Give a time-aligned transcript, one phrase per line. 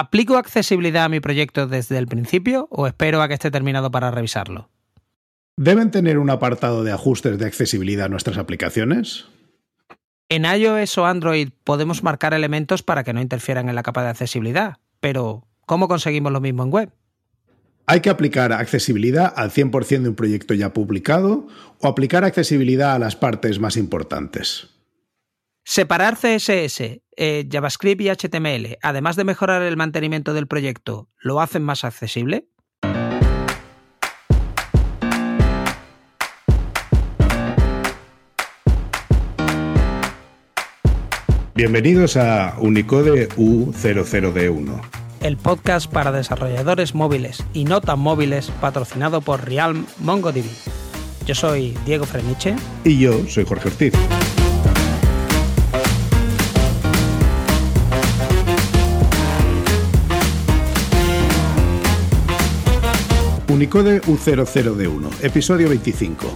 [0.00, 4.10] ¿Aplico accesibilidad a mi proyecto desde el principio o espero a que esté terminado para
[4.10, 4.70] revisarlo?
[5.58, 9.26] ¿Deben tener un apartado de ajustes de accesibilidad nuestras aplicaciones?
[10.30, 14.08] En iOS o Android podemos marcar elementos para que no interfieran en la capa de
[14.08, 16.90] accesibilidad, pero ¿cómo conseguimos lo mismo en web?
[17.84, 21.46] ¿Hay que aplicar accesibilidad al 100% de un proyecto ya publicado
[21.78, 24.70] o aplicar accesibilidad a las partes más importantes?
[25.62, 31.62] Separar CSS, eh, JavaScript y HTML, además de mejorar el mantenimiento del proyecto, ¿lo hacen
[31.62, 32.46] más accesible?
[41.54, 44.80] Bienvenidos a Unicode U00D1.
[45.20, 50.46] El podcast para desarrolladores móviles y no tan móviles patrocinado por Realm MongoDB.
[51.26, 52.56] Yo soy Diego Freniche.
[52.82, 53.92] Y yo soy Jorge Ortiz.
[63.60, 66.26] Unicode U00D1, episodio 25.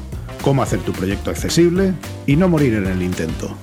[0.43, 1.95] Cómo hacer tu proyecto accesible
[2.27, 3.57] y no morir en el intento.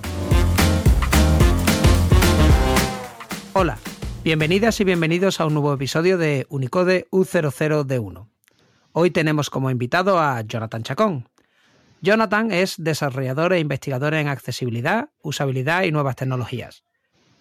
[3.53, 3.78] Hola,
[4.23, 8.28] bienvenidas y bienvenidos a un nuevo episodio de Unicode U00D1.
[8.94, 11.30] Hoy tenemos como invitado a Jonathan Chacón.
[12.02, 16.84] Jonathan es desarrollador e investigador en accesibilidad, usabilidad y nuevas tecnologías.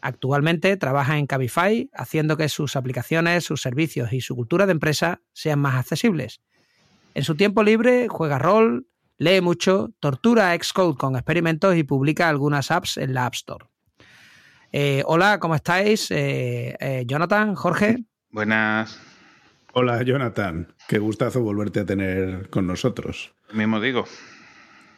[0.03, 5.21] Actualmente trabaja en Cabify haciendo que sus aplicaciones, sus servicios y su cultura de empresa
[5.33, 6.41] sean más accesibles.
[7.15, 8.87] En su tiempo libre juega rol,
[9.19, 13.67] lee mucho, tortura a Xcode con experimentos y publica algunas apps en la App Store.
[14.73, 16.11] Eh, hola, ¿cómo estáis?
[16.11, 18.05] Eh, eh, Jonathan, Jorge.
[18.31, 19.01] Buenas.
[19.73, 20.69] Hola, Jonathan.
[20.89, 23.35] Qué gustazo volverte a tener con nosotros.
[23.53, 24.05] Mismo digo.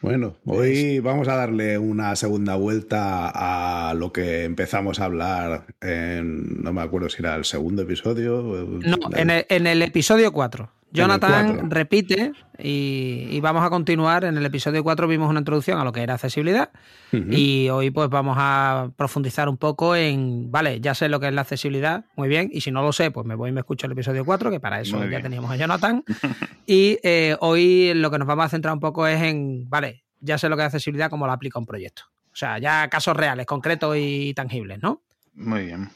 [0.03, 6.61] Bueno, hoy vamos a darle una segunda vuelta a lo que empezamos a hablar en,
[6.61, 8.41] no me acuerdo si era el segundo episodio.
[8.43, 10.69] No, en el, en el episodio 4.
[10.93, 14.23] Jonathan repite y, vamos a continuar.
[14.25, 16.69] En el episodio 4 vimos una introducción a lo que era accesibilidad
[17.11, 21.33] y hoy pues vamos a profundizar un poco en, vale, ya sé lo que es
[21.33, 23.87] la accesibilidad, muy bien, y si no lo sé, pues me voy y me escucho
[23.87, 26.03] el episodio 4, que para eso ya teníamos a Jonathan.
[26.65, 30.37] y eh, hoy lo que nos vamos a centrar un poco es en, vale, ya
[30.37, 32.03] sé lo que es accesibilidad, cómo la aplica un proyecto.
[32.31, 35.03] O sea, ya casos reales, concretos y tangibles, ¿no?
[35.35, 35.89] Muy bien.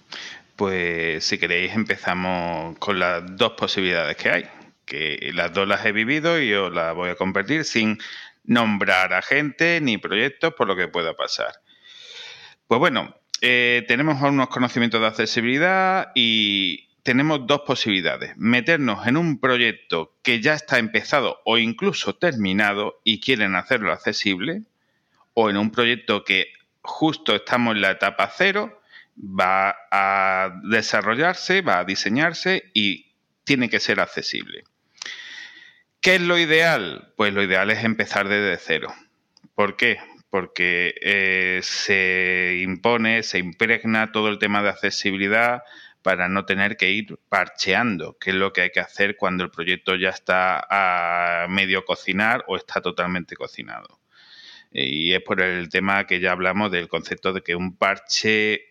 [0.55, 4.45] Pues si queréis empezamos con las dos posibilidades que hay
[4.87, 7.99] que las dos las he vivido y yo las voy a compartir sin
[8.43, 11.53] nombrar a gente ni proyectos por lo que pueda pasar.
[12.65, 18.35] Pues bueno, eh, tenemos unos conocimientos de accesibilidad y tenemos dos posibilidades.
[18.37, 24.63] Meternos en un proyecto que ya está empezado o incluso terminado y quieren hacerlo accesible,
[25.33, 26.47] o en un proyecto que
[26.81, 28.81] justo estamos en la etapa cero,
[29.17, 34.63] va a desarrollarse, va a diseñarse y tiene que ser accesible.
[36.01, 37.13] ¿Qué es lo ideal?
[37.17, 38.93] Pues lo ideal es empezar desde cero.
[39.55, 39.97] ¿Por qué?
[40.29, 45.63] Porque eh, se impone, se impregna todo el tema de accesibilidad
[46.03, 49.51] para no tener que ir parcheando, que es lo que hay que hacer cuando el
[49.51, 53.99] proyecto ya está a medio cocinar o está totalmente cocinado.
[54.71, 58.61] Y es por el tema que ya hablamos del concepto de que un parche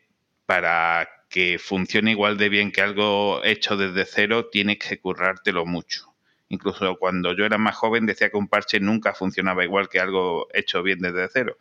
[0.46, 6.15] para que funcione igual de bien que algo hecho desde cero, tienes que currártelo mucho.
[6.48, 10.48] Incluso cuando yo era más joven decía que un parche nunca funcionaba igual que algo
[10.54, 11.58] hecho bien desde cero.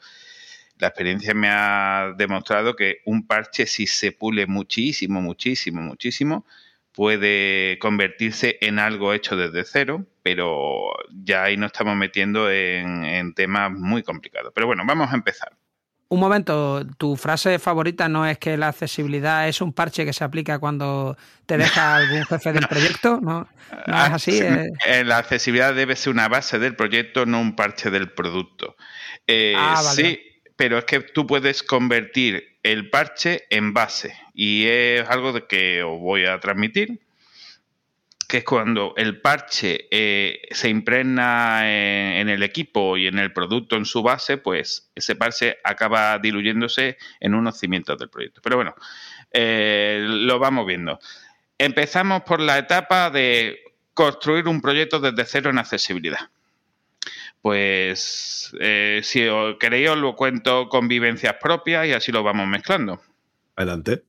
[0.78, 6.46] La experiencia me ha demostrado que un parche si se pule muchísimo, muchísimo, muchísimo,
[6.92, 13.34] puede convertirse en algo hecho desde cero, pero ya ahí nos estamos metiendo en, en
[13.34, 14.52] temas muy complicados.
[14.54, 15.58] Pero bueno, vamos a empezar.
[16.08, 20.24] Un momento, tu frase favorita no es que la accesibilidad es un parche que se
[20.24, 23.48] aplica cuando te deja algún jefe del proyecto, ¿no?
[23.88, 24.40] ¿No es así?
[24.40, 28.76] Eh, la accesibilidad debe ser una base del proyecto, no un parche del producto.
[29.26, 30.20] Eh, ah, sí,
[30.56, 35.84] pero es que tú puedes convertir el parche en base y es algo de que
[35.84, 37.00] os voy a transmitir
[38.36, 41.62] que es cuando el parche eh, se impregna
[42.20, 46.98] en, el equipo y en el producto en su base, pues ese parche acaba diluyéndose
[47.22, 48.42] en unos cimientos del proyecto.
[48.44, 48.76] Pero bueno,
[49.32, 51.00] eh, lo vamos viendo.
[51.58, 56.30] Empezamos por la etapa de construir un proyecto desde cero en accesibilidad.
[57.42, 62.48] Pues eh, si os queréis os lo cuento con vivencias propias y así lo vamos
[62.48, 63.00] mezclando.
[63.56, 64.04] Adelante.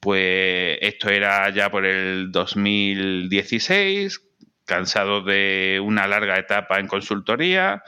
[0.00, 4.20] Pues esto era ya por el 2016,
[4.64, 7.82] cansado de una larga etapa en consultoría,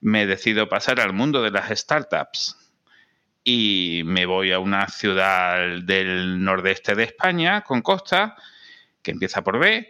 [0.00, 2.56] me decido pasar al mundo de las startups.
[3.44, 8.36] y me voy a una ciudad del nordeste de España con costa
[9.02, 9.88] que empieza por B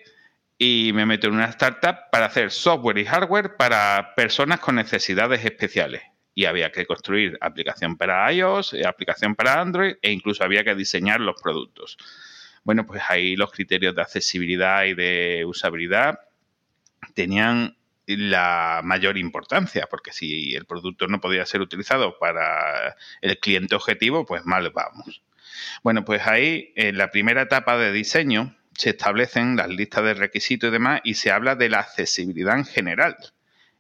[0.58, 5.44] y me meto en una startup para hacer software y hardware para personas con necesidades
[5.44, 6.02] especiales.
[6.38, 11.18] Y había que construir aplicación para iOS, aplicación para Android e incluso había que diseñar
[11.18, 11.98] los productos.
[12.62, 16.20] Bueno, pues ahí los criterios de accesibilidad y de usabilidad
[17.14, 17.76] tenían
[18.06, 24.24] la mayor importancia, porque si el producto no podía ser utilizado para el cliente objetivo,
[24.24, 25.24] pues mal vamos.
[25.82, 30.68] Bueno, pues ahí en la primera etapa de diseño se establecen las listas de requisitos
[30.68, 33.16] y demás y se habla de la accesibilidad en general.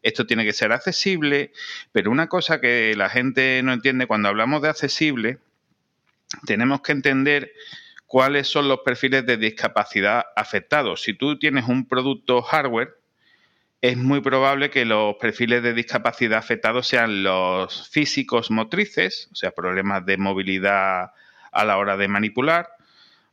[0.02, 1.52] Esto tiene que ser accesible,
[1.92, 5.38] pero una cosa que la gente no entiende cuando hablamos de accesible,
[6.46, 7.52] tenemos que entender
[8.06, 11.02] cuáles son los perfiles de discapacidad afectados.
[11.02, 12.96] Si tú tienes un producto hardware,
[13.80, 19.52] es muy probable que los perfiles de discapacidad afectados sean los físicos motrices, o sea,
[19.52, 21.12] problemas de movilidad
[21.52, 22.70] a la hora de manipular,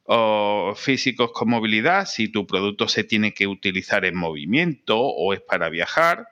[0.04, 5.42] o físicos con movilidad, si tu producto se tiene que utilizar en movimiento o es
[5.42, 6.28] para viajar.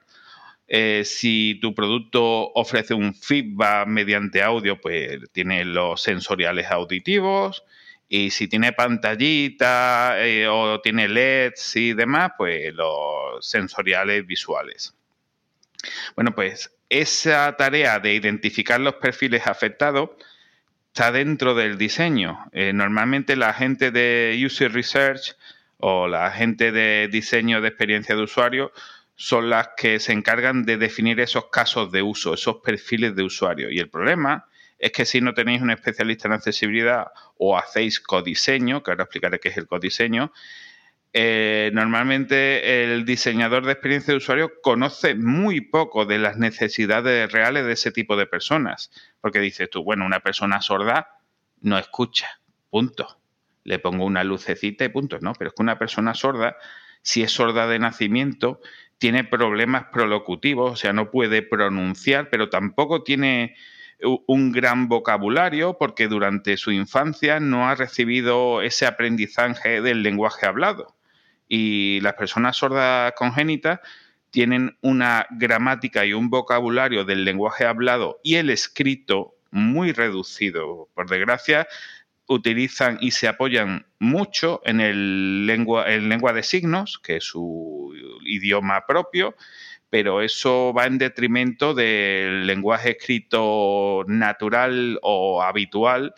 [0.76, 7.64] Eh, si tu producto ofrece un feedback mediante audio, pues tiene los sensoriales auditivos.
[8.10, 14.96] Y si tiene pantallita eh, o tiene LEDs y demás, pues los sensoriales visuales.
[16.16, 20.10] Bueno, pues esa tarea de identificar los perfiles afectados
[20.88, 22.50] está dentro del diseño.
[22.52, 25.36] Eh, normalmente la gente de User Research
[25.78, 28.72] o la gente de diseño de experiencia de usuario
[29.16, 33.70] son las que se encargan de definir esos casos de uso, esos perfiles de usuario.
[33.70, 34.48] Y el problema
[34.80, 37.08] es que si no tenéis un especialista en accesibilidad
[37.38, 40.34] o hacéis codiseño, que ahora explicaré qué es el codiseño,
[41.16, 47.66] eh, normalmente el diseñador de experiencia de usuario conoce muy poco de las necesidades reales
[47.66, 48.92] de ese tipo de personas.
[49.22, 51.20] Porque dices tú, bueno, una persona sorda
[51.62, 53.20] no escucha, punto.
[53.64, 55.34] Le pongo una lucecita y punto, ¿no?
[55.34, 56.58] Pero es que una persona sorda,
[57.02, 58.60] si es sorda de nacimiento,
[59.04, 63.54] tiene problemas prolocutivos, o sea, no puede pronunciar, pero tampoco tiene
[64.00, 70.96] un gran vocabulario porque durante su infancia no ha recibido ese aprendizaje del lenguaje hablado.
[71.50, 73.82] Y las personas sordas congénitas
[74.32, 80.88] tienen una gramática y un vocabulario del lenguaje hablado y el escrito muy reducido.
[80.94, 81.68] Por desgracia,
[82.34, 87.94] utilizan y se apoyan mucho en el lengua, el lengua de signos, que es su
[88.26, 89.36] idioma propio,
[89.90, 96.14] pero eso va en detrimento del lenguaje escrito natural o habitual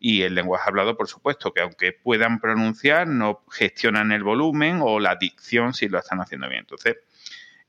[0.00, 4.98] y el lenguaje hablado, por supuesto, que aunque puedan pronunciar, no gestionan el volumen o
[4.98, 6.60] la dicción si lo están haciendo bien.
[6.60, 6.96] Entonces,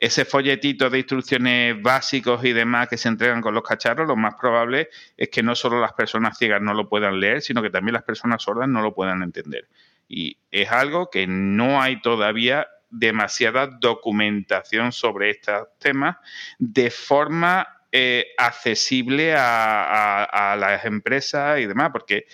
[0.02, 4.34] ese folletito de instrucciones básicos y demás que se entregan con los cacharros, lo más
[4.34, 7.94] probable es que no solo las personas ciegas no lo puedan leer, sino que también
[7.94, 9.70] las personas sordas no lo puedan entender.
[10.08, 16.18] Y es algo que no hay todavía demasiada documentación sobre estos temas
[16.58, 22.26] de forma eh, accesible a, las empresas y demás, porque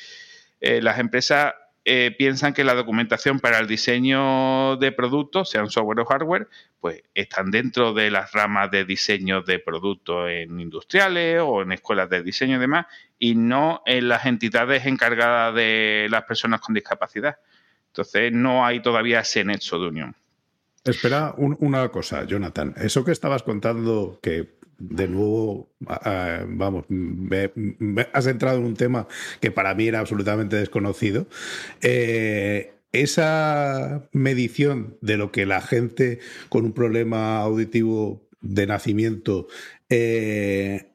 [0.62, 1.54] eh, las empresas
[1.90, 6.50] eh, piensan que la documentación para el diseño de productos, sean software o hardware,
[6.82, 12.10] pues están dentro de las ramas de diseño de productos en industriales o en escuelas
[12.10, 12.88] de diseño y demás,
[13.18, 17.38] y no en las entidades encargadas de las personas con discapacidad.
[17.88, 20.16] Entonces no hay todavía ese nexo de unión.
[20.84, 22.74] Espera una cosa, Jonathan.
[22.76, 26.86] Eso que estabas contando, que de nuevo, vamos,
[28.14, 29.08] has entrado en un tema
[29.40, 31.28] que para mí era absolutamente desconocido.
[31.82, 36.20] Eh, esa medición de lo que la gente
[36.50, 39.48] con un problema auditivo de nacimiento
[39.90, 40.88] eh,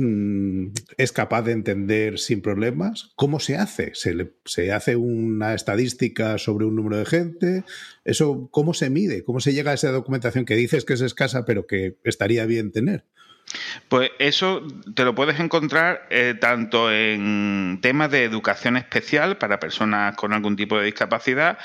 [0.00, 3.10] Mm, es capaz de entender sin problemas.
[3.16, 3.90] ¿Cómo se hace?
[3.94, 7.64] ¿Se, hace una estadística sobre un número de gente?
[8.04, 9.24] ¿Eso cómo se mide?
[9.24, 12.70] ¿Cómo se llega a esa documentación que dices que es escasa pero que estaría bien
[12.70, 13.06] tener?
[13.88, 14.62] Pues eso
[14.94, 20.56] te lo puedes encontrar eh, tanto en temas de educación especial para personas con algún
[20.56, 21.58] tipo de discapacidad.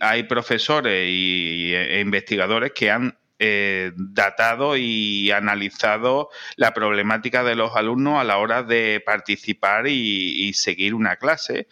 [0.00, 7.74] Hay profesores y, e investigadores que han eh, datado y analizado la problemática de los
[7.74, 11.66] alumnos a la hora de participar y, seguir una clase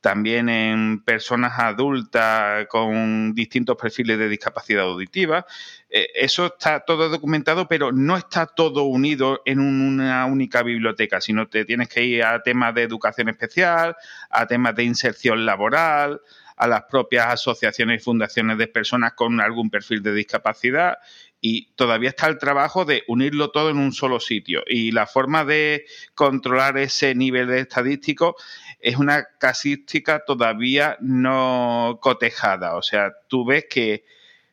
[0.00, 5.46] también en personas adultas con distintos perfiles de discapacidad auditiva.
[5.90, 11.48] Eh, eso está todo documentado, pero no está todo unido en una única biblioteca, sino
[11.48, 13.96] te tienes que ir a temas de educación especial,
[14.30, 16.20] a temas de inserción laboral,
[16.56, 20.98] a las propias asociaciones y fundaciones de personas con algún perfil de discapacidad
[21.40, 24.62] y todavía está el trabajo de unirlo todo en un solo sitio.
[24.66, 28.36] Y la forma de controlar ese nivel de estadístico
[28.80, 32.76] es una casística todavía no cotejada.
[32.76, 34.04] O sea, tú ves que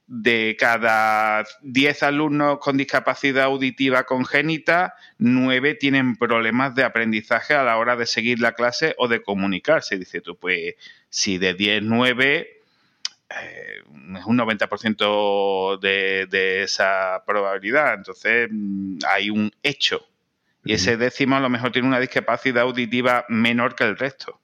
[0.05, 7.77] de cada 10 alumnos con discapacidad auditiva congénita, 9 tienen problemas de aprendizaje a la
[7.77, 9.97] hora de seguir la clase o de comunicarse.
[9.97, 10.75] Dice tú, pues
[11.09, 12.62] si de 10, 9
[13.29, 13.81] eh,
[14.17, 17.95] es un 90% de, de esa probabilidad.
[17.95, 20.05] Entonces mm, hay un hecho.
[20.65, 24.39] Y ese décimo a lo mejor tiene una discapacidad auditiva menor que el resto.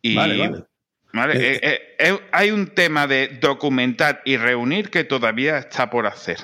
[0.00, 0.64] Y, vale,
[1.12, 1.54] vale.
[1.54, 6.38] Eh, eh, hay un tema de documentar y reunir que todavía está por hacer.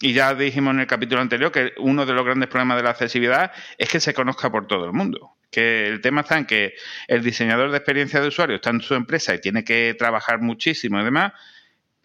[0.00, 2.90] Y ya dijimos en el capítulo anterior que uno de los grandes problemas de la
[2.90, 6.74] accesibilidad es que se conozca por todo el mundo que el tema está en que
[7.06, 11.00] el diseñador de experiencia de usuario está en su empresa y tiene que trabajar muchísimo
[11.00, 11.34] y demás,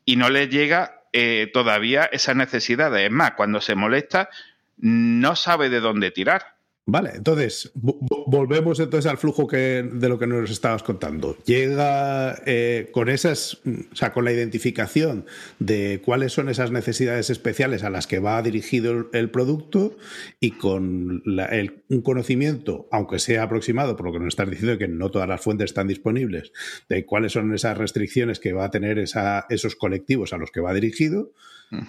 [0.05, 2.95] y no le llega eh, todavía esa necesidad.
[2.99, 4.29] Es más, cuando se molesta,
[4.77, 6.56] no sabe de dónde tirar.
[6.89, 11.37] Vale, entonces volvemos entonces al flujo que, de lo que nos estabas contando.
[11.43, 15.25] Llega eh, con esas, o sea, con la identificación
[15.59, 19.97] de cuáles son esas necesidades especiales a las que va dirigido el, producto
[20.39, 25.11] y con un conocimiento, aunque sea aproximado, por lo que nos estás diciendo que no
[25.11, 26.53] todas las fuentes están disponibles,
[26.87, 30.61] de cuáles son esas restricciones que va a tener esa, esos colectivos a los que
[30.61, 31.33] va dirigido,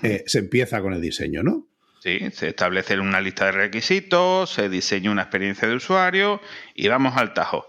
[0.02, 1.68] eh, se empieza con el diseño, ¿no?
[2.00, 6.40] Sí, se establece una lista de requisitos, se diseña una experiencia de usuario
[6.74, 7.68] y vamos al tajo.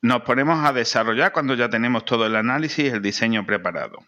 [0.00, 3.98] Nos ponemos a desarrollar cuando ya tenemos todo el análisis y el diseño preparado.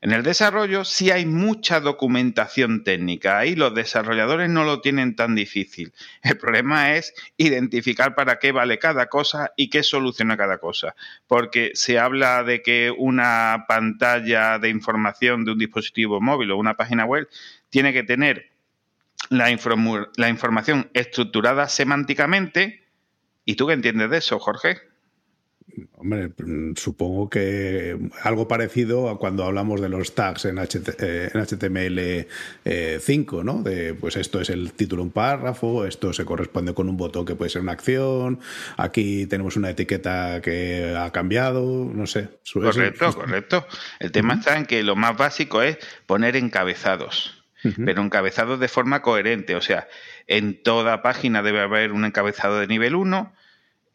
[0.00, 3.38] En el desarrollo sí hay mucha documentación técnica.
[3.38, 5.94] Ahí los desarrolladores no lo tienen tan difícil.
[6.22, 10.94] El problema es identificar para qué vale cada cosa y qué soluciona cada cosa.
[11.26, 16.74] Porque se habla de que una pantalla de información de un dispositivo móvil o una
[16.74, 17.26] página web
[17.70, 18.53] tiene que tener
[19.30, 22.84] la, información estructurada semánticamente.
[23.44, 24.78] ¿Y tú qué entiendes de eso, Jorge?
[25.96, 26.30] Hombre,
[26.76, 32.26] supongo que algo parecido a cuando hablamos de los tags en, HTML5,
[32.64, 33.62] eh, ¿no?
[33.62, 37.24] De, pues esto es el título de un párrafo, esto se corresponde con un botón
[37.24, 38.38] que puede ser una acción,
[38.76, 42.28] aquí tenemos una etiqueta que ha cambiado, no sé.
[42.52, 43.66] Correcto, correcto.
[43.98, 47.43] El tema está en que lo más básico es poner encabezados
[47.84, 49.56] pero encabezados de forma coherente.
[49.56, 49.88] O sea,
[50.26, 53.32] en toda página debe haber un encabezado de nivel 1.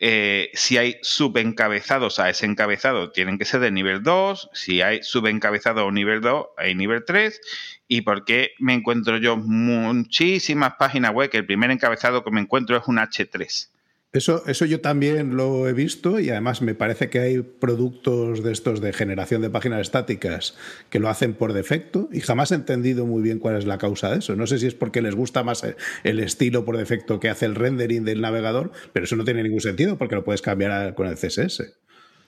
[0.02, 4.50] Eh, si hay subencabezados a ese encabezado, tienen que ser de nivel 2.
[4.54, 7.42] Si hay subencabezado a nivel 2, hay nivel 3.
[7.88, 12.42] ¿Y por qué me encuentro yo muchísimas páginas web que el primer encabezado que me
[12.42, 13.70] encuentro es un H3?
[14.12, 18.52] Eso, eso yo también lo he visto y además me parece que hay productos de
[18.52, 20.58] estos de generación de páginas estáticas
[20.90, 24.10] que lo hacen por defecto y jamás he entendido muy bien cuál es la causa
[24.10, 24.36] de eso.
[24.36, 25.64] No sé si es porque les gusta más
[26.04, 29.62] el estilo por defecto que hace el rendering del navegador, pero eso no tiene ningún
[29.62, 31.78] sentido porque lo puedes cambiar con el CSS.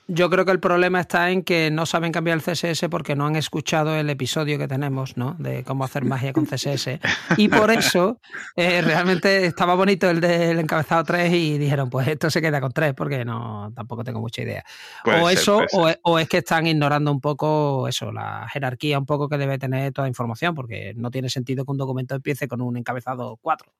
[0.08, 3.26] Yo creo que el problema está en que no saben cambiar el CSS porque no
[3.26, 5.36] han escuchado el episodio que tenemos, ¿no?
[5.38, 6.98] De cómo hacer magia con CSS.
[7.36, 8.20] Y por eso
[8.56, 12.72] eh, realmente estaba bonito el del encabezado 3 y dijeron, pues esto se queda con
[12.72, 14.64] 3 porque no tampoco tengo mucha idea.
[15.04, 15.62] o eso,
[16.02, 19.92] o, es que están ignorando un poco eso, la jerarquía un poco que debe tener
[19.92, 23.72] toda información, porque no tiene sentido que un documento empiece con un encabezado 4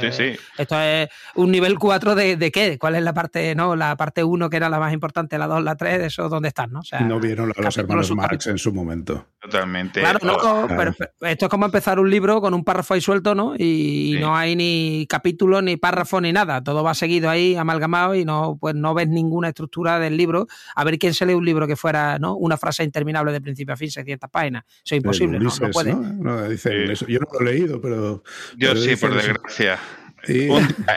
[0.00, 0.36] sí, sí.
[0.58, 2.78] Esto es un nivel 4 de, de, qué?
[2.78, 3.76] ¿Cuál es la parte, no?
[3.76, 6.72] La parte 1 que era la más importante, la 2, la 3, eso dónde están,
[6.72, 6.80] ¿no?
[7.00, 9.26] no vieron a los hermanos Marx en su momento.
[9.40, 10.00] Totalmente.
[10.00, 13.54] Claro, no, pero esto es como empezar un libro con un párrafo ahí suelto, ¿no?
[13.56, 16.62] Y, no hay ni capítulo, ni párrafo, ni nada.
[16.62, 20.46] Todo va seguido ahí, amalgamado, y no, pues no ves ninguna estructura del libro.
[20.74, 22.36] A ver quién se lee un libro que fuera, ¿no?
[22.36, 24.64] Una frase interminable de principio a fin, 600 páginas.
[24.84, 25.50] Eso es imposible, ¿no?
[25.60, 25.90] No puede.
[25.90, 28.22] yo no lo he leído, pero.
[28.56, 29.43] Yo sí, por desgracia.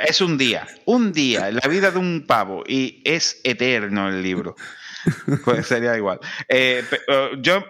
[0.07, 4.55] Es un día, un día, la vida de un pavo, y es eterno el libro.
[5.45, 6.19] Pues sería igual.
[6.49, 7.65] Eh, eh, yo,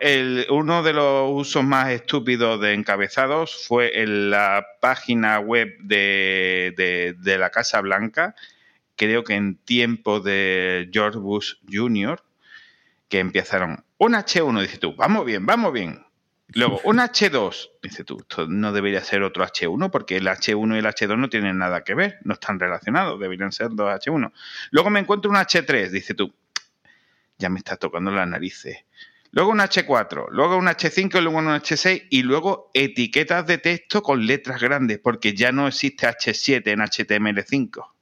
[0.49, 7.49] uno de los usos más estúpidos de encabezados fue en la página web de, la
[7.49, 8.35] Casa Blanca,
[8.95, 12.23] creo que en tiempo de George Bush Jr.,
[13.07, 16.06] que empezaron un H1, dice tú, vamos bien, vamos bien.
[16.53, 20.77] Luego, un H2, dice tú, esto no debería ser otro H1 porque el H1 y
[20.79, 24.31] el H2 no tienen nada que ver, no están relacionados, deberían ser dos H1.
[24.71, 26.33] Luego me encuentro un H3, dice tú,
[27.37, 28.77] ya me está tocando las narices.
[29.31, 34.25] Luego un H4, luego un H5, luego un H6 y luego etiquetas de texto con
[34.25, 37.96] letras grandes, porque ya no existe H7 en HTML5.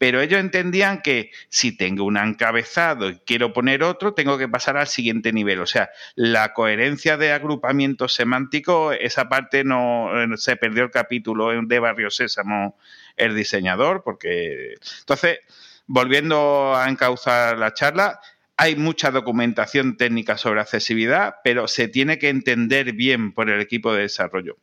[0.00, 4.78] Pero ellos entendían que si tengo un encabezado y quiero poner otro, tengo que pasar
[4.78, 5.60] al siguiente nivel.
[5.60, 11.78] O sea, la coherencia de agrupamiento semántico, esa parte no se perdió el capítulo de
[11.78, 12.78] Barrio Sésamo,
[13.18, 15.40] el diseñador, porque entonces,
[15.86, 18.20] volviendo a encauzar la charla,
[18.56, 23.92] hay mucha documentación técnica sobre accesibilidad, pero se tiene que entender bien por el equipo
[23.92, 24.56] de desarrollo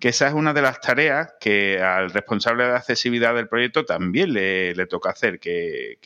[0.00, 4.32] que esa es una de las tareas que al responsable de accesibilidad del proyecto también
[4.32, 5.98] le, toca hacer, que,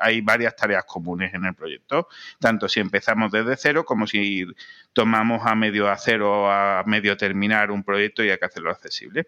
[0.00, 4.46] hay varias tareas comunes en el proyecto, tanto si empezamos desde cero como si
[4.92, 9.26] tomamos a medio hacer o a medio terminar un proyecto y hay que hacerlo accesible.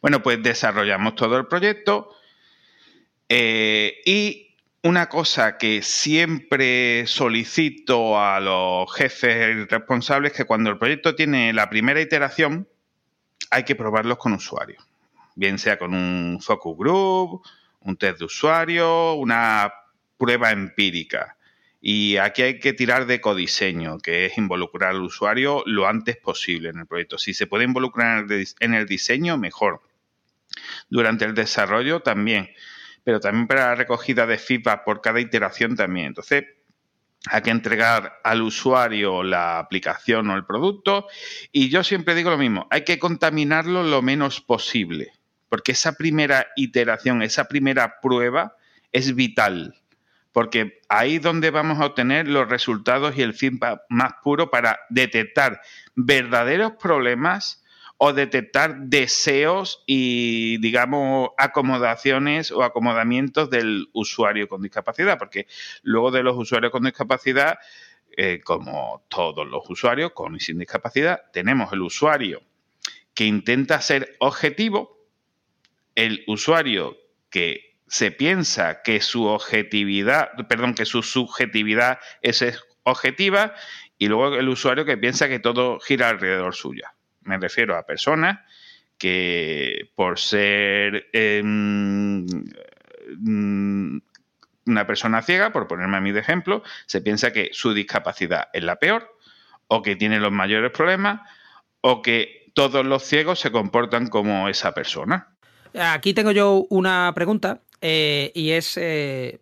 [0.00, 2.16] Bueno, pues desarrollamos todo el proyecto
[3.28, 4.43] eh, y
[4.84, 11.54] una cosa que siempre solicito a los jefes responsables es que cuando el proyecto tiene
[11.54, 12.68] la primera iteración,
[13.50, 14.86] hay que probarlos con usuarios.
[15.36, 17.42] Bien sea con un focus group,
[17.80, 19.72] un test de usuario, una
[20.18, 21.38] prueba empírica.
[21.80, 26.68] Y aquí hay que tirar de codiseño, que es involucrar al usuario lo antes posible
[26.68, 27.16] en el proyecto.
[27.16, 28.26] Si se puede involucrar
[28.60, 29.80] en el diseño, mejor.
[30.90, 32.50] Durante el desarrollo también
[33.04, 36.06] pero también para la recogida de feedback por cada iteración también.
[36.06, 36.44] Entonces,
[37.26, 41.06] hay que entregar al usuario la aplicación o el producto
[41.52, 45.12] y yo siempre digo lo mismo, hay que contaminarlo lo menos posible,
[45.48, 48.56] porque esa primera iteración, esa primera prueba
[48.92, 49.74] es vital,
[50.32, 54.80] porque ahí es donde vamos a obtener los resultados y el feedback más puro para
[54.90, 55.62] detectar
[55.94, 57.63] verdaderos problemas
[57.96, 65.46] o detectar deseos y, digamos, acomodaciones o acomodamientos del usuario con discapacidad, porque
[65.82, 67.58] luego de los usuarios con discapacidad,
[68.16, 72.42] eh, como todos los usuarios con y sin discapacidad, tenemos el usuario
[73.14, 74.98] que intenta ser objetivo,
[75.94, 76.96] el usuario
[77.30, 82.44] que se piensa que su objetividad, perdón, que su subjetividad es
[82.82, 83.54] objetiva,
[83.98, 86.93] y luego el usuario que piensa que todo gira alrededor suya.
[87.24, 88.40] Me refiero a personas
[88.98, 92.26] que por ser em,
[93.18, 93.98] mm,
[94.66, 98.62] una persona ciega, por ponerme a mí de ejemplo, se piensa que su discapacidad es
[98.64, 99.18] la peor
[99.68, 101.20] o que tiene los mayores problemas
[101.80, 105.36] o que todos los ciegos se comportan como esa persona.
[105.74, 109.40] Aquí tengo yo una pregunta eh, y es, eh,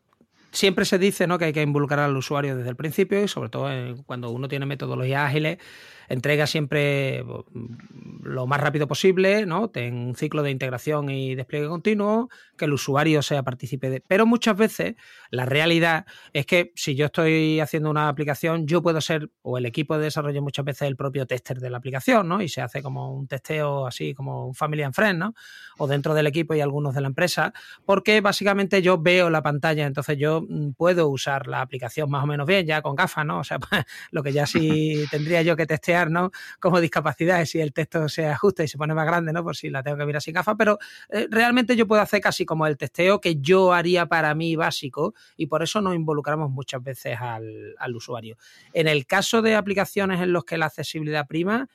[0.51, 1.39] siempre se dice ¿no?
[1.39, 3.69] que hay que involucrar al usuario desde el principio y sobre todo
[4.07, 5.59] cuando uno tiene metodologías ágiles
[6.09, 7.25] entrega siempre
[8.23, 9.69] lo más rápido posible, ¿no?
[9.71, 14.01] Ten un ciclo de integración y despliegue continuo, que el usuario sea partícipe de.
[14.01, 14.95] Pero muchas veces
[15.31, 19.67] la realidad es que si yo estoy haciendo una aplicación, yo puedo ser, o el
[19.67, 22.43] equipo de desarrollo muchas veces el propio tester de la aplicación, ¿no?
[22.43, 25.35] Y se hace como un testeo así como un family and friend, ¿no?
[25.79, 27.53] O dentro del equipo y algunos de la empresa,
[27.85, 32.27] porque básicamente yo veo la pantalla, entonces yo mm, puedo usar la aplicación más o
[32.27, 33.41] menos bien, ya con gafas, ¿no?
[33.41, 33.59] O sea,
[34.11, 36.31] lo que ya sí tendría yo que testear ¿no?
[36.61, 39.43] Como discapacidad, si el texto se ajusta y se pone más grande, ¿no?
[39.43, 40.79] Por si la tengo que mirar sin gafas, pero
[41.11, 45.15] eh, realmente yo puedo hacer casi como el testeo que yo haría para mí básico
[45.37, 48.37] y por eso nos involucramos muchas veces al, usuario.
[48.73, 51.69] En el caso de aplicaciones en los que la accesibilidad prima,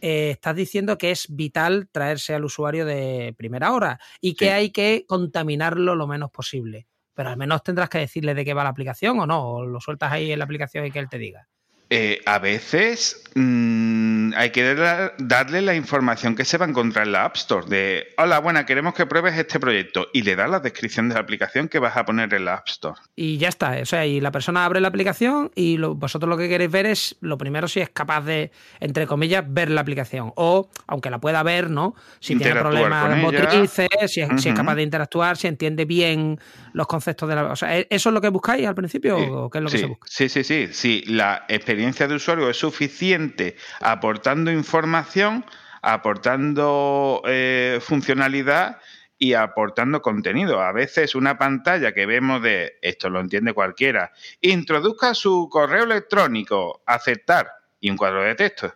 [0.00, 4.70] eh, estás diciendo que es vital traerse al usuario de primera hora y que hay
[4.70, 6.86] que contaminarlo lo menos posible.
[7.14, 9.80] Pero al menos tendrás que decirle de qué va la aplicación o no, o lo
[9.80, 11.48] sueltas ahí en la aplicación y que él te diga.
[11.92, 17.12] Eh, a veces mm, hay que darle la información que se va a encontrar en
[17.12, 20.60] la App Store de, hola, buena, queremos que pruebes este proyecto y le da la
[20.60, 22.94] descripción de la aplicación que vas a poner en la App Store.
[23.16, 26.48] Y ya está, o sea, y la persona abre la aplicación y vosotros lo que
[26.48, 30.70] queréis ver es, lo primero, si es capaz de, entre comillas, ver la aplicación o,
[30.86, 31.96] aunque la pueda ver, ¿no?
[32.20, 36.38] Si tiene problemas motrices, si es, si es capaz de interactuar, si entiende bien
[36.72, 37.46] los conceptos de la...
[37.46, 39.78] O sea, ¿e-, ¿eso es lo que buscáis al principio o qué es lo que
[39.78, 40.06] se busca?
[40.08, 45.46] Sí, sí, sí, sí, la experiencia experiencia de usuario es suficiente aportando información,
[45.80, 48.78] aportando eh, funcionalidad
[49.18, 50.60] y aportando contenido.
[50.60, 54.12] A veces una pantalla que vemos de, esto lo entiende cualquiera,
[54.42, 58.74] introduzca su correo electrónico, aceptar, y un cuadro de texto.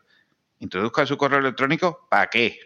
[0.60, 2.58] Introduzca su correo electrónico, ¿para qué?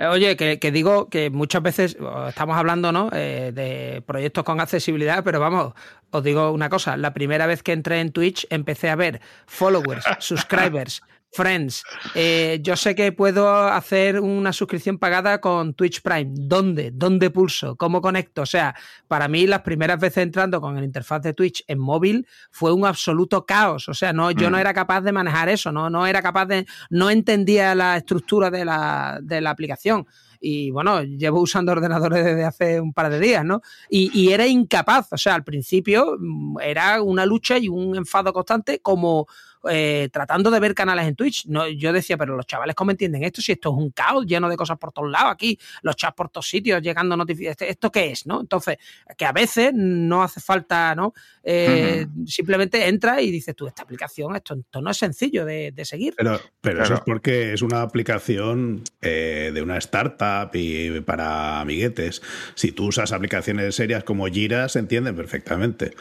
[0.00, 1.96] Eh, oye, que, digo que muchas veces
[2.28, 3.10] estamos hablando ¿no?
[3.12, 5.74] Eh, de proyectos con accesibilidad, pero vamos,
[6.10, 10.06] os digo una cosa, la primera vez que entré en Twitch empecé a ver followers,
[10.18, 11.84] subscribers, Friends,
[12.16, 16.32] eh, yo sé que puedo hacer una suscripción pagada con Twitch Prime.
[16.34, 16.90] ¿Dónde?
[16.92, 17.76] ¿Dónde pulso?
[17.76, 18.42] ¿Cómo conecto?
[18.42, 18.74] O sea,
[19.06, 22.84] para mí las primeras veces entrando con el interfaz de Twitch en móvil fue un
[22.84, 23.88] absoluto caos.
[23.88, 24.60] O sea, no, yo no mm.
[24.60, 28.64] era capaz de manejar eso, no, no era capaz de, no entendía la estructura de
[28.64, 30.06] la, de la aplicación.
[30.40, 33.62] Y bueno, llevo usando ordenadores desde hace un par de días, ¿no?
[33.88, 38.32] Y, y era incapaz, o sea, al principio mm, era una lucha y un enfado
[38.32, 39.26] constante como
[39.68, 41.46] eh, tratando de ver canales en Twitch.
[41.46, 43.42] No, yo decía, pero los chavales, ¿cómo entienden esto?
[43.42, 46.30] Si esto es un caos lleno de cosas por todos lados aquí, los chats por
[46.30, 48.26] todos sitios, llegando notificaciones, ¿esto qué es?
[48.26, 48.40] ¿no?
[48.40, 48.78] Entonces,
[49.16, 51.12] que a veces no hace falta, ¿no?
[51.42, 56.14] Eh, simplemente entra y dices tú, esta aplicación, esto, no es sencillo de, seguir.
[56.16, 60.20] Pero, pero eso es porque es una aplicación eh, de una startup
[60.52, 62.22] y para amiguetes.
[62.54, 65.92] Si tú usas aplicaciones serias como Jira, se entienden perfectamente.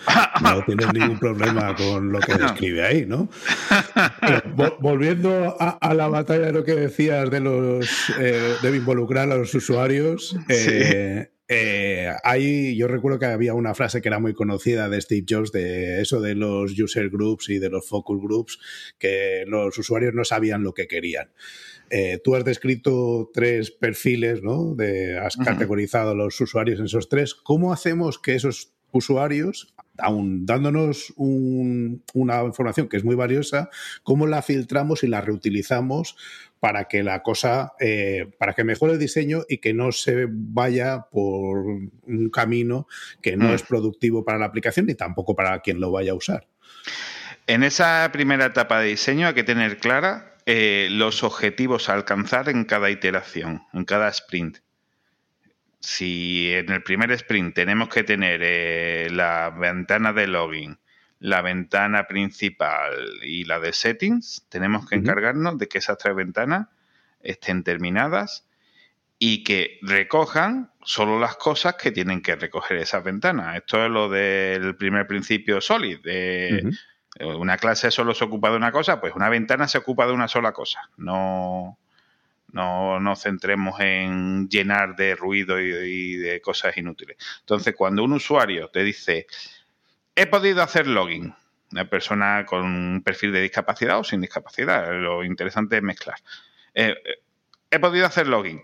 [0.42, 3.30] No tienes ningún problema con lo que describe ahí, ¿no?
[4.80, 9.54] volviendo a, la batalla de lo que decías de los eh, de involucrar a los
[9.54, 10.36] usuarios.
[10.48, 15.26] Eh, eh, ahí yo recuerdo que había una frase que era muy conocida de Steve
[15.28, 18.60] Jobs de eso de los user groups y de los focus groups,
[19.00, 21.32] que los usuarios no sabían lo que querían.
[22.23, 24.75] Tú has descrito tres perfiles, ¿no?
[24.75, 27.34] De, has categorizado a los usuarios en esos tres.
[27.34, 33.69] ¿Cómo hacemos que esos usuarios aún dándonos una información que es muy valiosa,
[34.04, 36.15] cómo la filtramos y la reutilizamos
[36.60, 41.08] para que la cosa, eh, para que mejore el diseño y que no se vaya
[41.12, 42.88] por un camino
[43.21, 43.54] que no mm.
[43.54, 46.47] es productivo para la aplicación ni tampoco para quien lo vaya a usar.
[47.47, 52.50] En esa primera etapa de diseño hay que tener clara eh, los objetivos a alcanzar
[52.50, 54.60] en cada iteración, en cada sprint
[55.80, 60.78] si en el primer sprint tenemos que tener eh, la ventana de login,
[61.20, 66.68] la ventana principal y la de settings, tenemos que encargarnos de que esas tres ventanas
[67.22, 68.46] estén terminadas
[69.18, 73.58] y que recojan solo las cosas que tienen que recoger esas ventanas.
[73.58, 76.00] Esto es lo del primer principio solid.
[76.02, 76.72] De,
[77.19, 80.27] Una clase solo se ocupa de una cosa, pues una ventana se ocupa de una
[80.27, 80.89] sola cosa.
[80.97, 81.77] No,
[82.51, 87.17] no nos centremos en llenar de ruido y, de cosas inútiles.
[87.41, 89.27] Entonces, cuando un usuario te dice,
[90.15, 91.34] he podido hacer login,
[91.71, 96.17] una persona con un perfil de discapacidad o sin discapacidad, lo interesante es mezclar.
[96.73, 96.95] Eh,
[97.69, 98.63] he podido hacer login,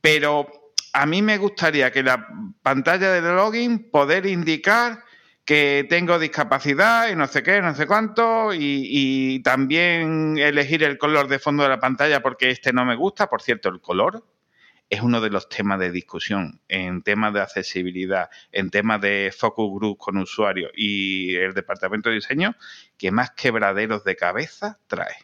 [0.00, 2.28] pero a mí me gustaría que la
[2.62, 5.02] pantalla de login poder indicar
[5.44, 11.28] que tengo discapacidad y no sé qué, no sé cuánto, y, también elegir el color
[11.28, 13.28] de fondo de la pantalla porque este no me gusta.
[13.28, 14.24] Por cierto, el color
[14.88, 19.78] es uno de los temas de discusión en temas de accesibilidad, en temas de focus
[19.78, 22.56] group con usuarios y el departamento de diseño
[22.96, 25.16] que más quebraderos de cabeza trae.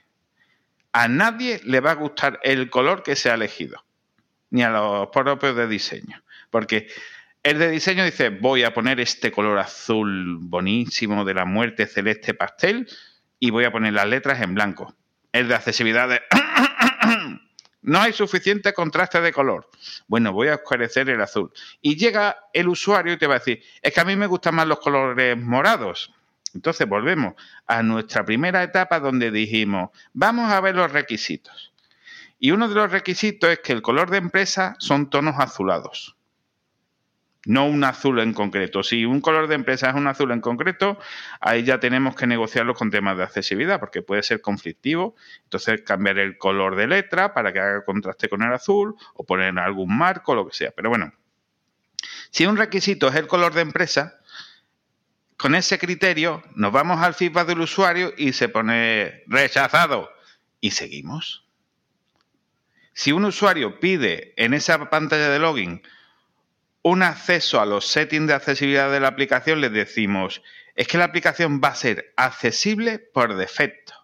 [0.92, 3.84] A nadie le va a gustar el color que se ha elegido,
[4.50, 6.88] ni a los propios de diseño, porque
[7.42, 12.34] el de diseño dice, voy a poner este color azul buenísimo de la muerte celeste
[12.34, 12.86] pastel
[13.38, 14.94] y voy a poner las letras en blanco.
[15.32, 16.20] El de accesibilidad de...
[17.82, 19.70] no hay suficiente contraste de color.
[20.06, 21.50] Bueno, voy a oscurecer el azul.
[21.80, 24.56] Y llega el usuario y te va a decir, es que a mí me gustan
[24.56, 26.12] más los colores morados.
[26.52, 27.34] Entonces volvemos
[27.66, 31.72] a nuestra primera etapa donde dijimos, vamos a ver los requisitos.
[32.38, 36.16] Y uno de los requisitos es que el color de empresa son tonos azulados
[37.46, 38.82] no un azul en concreto.
[38.82, 40.98] Si un color de empresa es un azul en concreto,
[41.40, 45.16] ahí ya tenemos que negociarlo con temas de accesibilidad, porque puede ser conflictivo.
[45.44, 49.58] Entonces, cambiar el color de letra para que haga contraste con el azul o poner
[49.58, 50.70] algún marco, lo que sea.
[50.72, 51.12] Pero bueno,
[52.30, 54.20] si un requisito es el color de empresa,
[55.36, 60.10] con ese criterio nos vamos al feedback del usuario y se pone rechazado
[60.60, 61.46] y seguimos.
[62.92, 65.82] Si un usuario pide en esa pantalla de login
[66.82, 70.42] un acceso a los settings de accesibilidad de la aplicación, les decimos,
[70.74, 73.94] es que la aplicación va a ser accesible por defecto.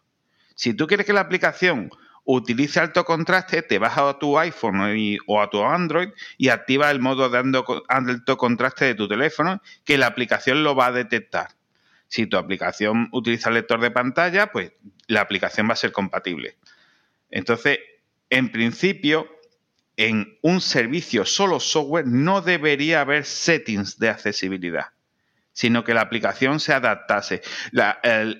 [0.54, 1.90] Si tú quieres que la aplicación
[2.24, 4.80] utilice alto contraste, te vas a tu iPhone
[5.26, 9.96] o a tu Android y activa el modo de alto contraste de tu teléfono, que
[9.96, 11.50] la aplicación lo va a detectar.
[12.08, 14.72] Si tu aplicación utiliza lector de pantalla, pues
[15.06, 16.56] la aplicación va a ser compatible.
[17.30, 17.78] Entonces,
[18.28, 19.28] en principio,
[19.96, 24.87] en un servicio solo software no debería haber settings de accesibilidad,
[25.52, 27.40] sino que la aplicación se adaptase.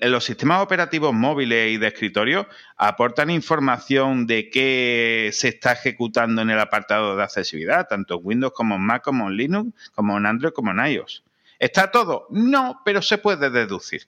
[0.01, 6.51] los sistemas operativos móviles y de escritorio aportan información de qué se está ejecutando en
[6.51, 10.27] el apartado de accesibilidad, tanto en Windows como en Mac, como en Linux, como en
[10.27, 11.23] Android, como en iOS.
[11.57, 12.27] ¿Está todo?
[12.29, 14.07] No, pero se puede deducir.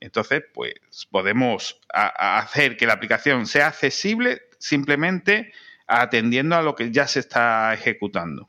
[0.00, 0.74] Entonces, pues
[1.10, 5.52] podemos hacer que la aplicación sea accesible simplemente
[5.88, 8.48] atendiendo a lo que ya se está ejecutando.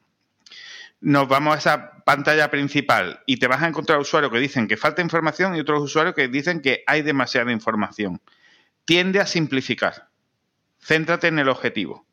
[1.02, 4.76] Nos vamos a esa pantalla principal y te vas a encontrar usuarios que dicen que
[4.76, 8.22] falta información y otros usuarios que dicen que hay demasiada información.
[8.84, 10.10] Tiende a simplificar.
[10.82, 12.06] Céntrate en el objetivo.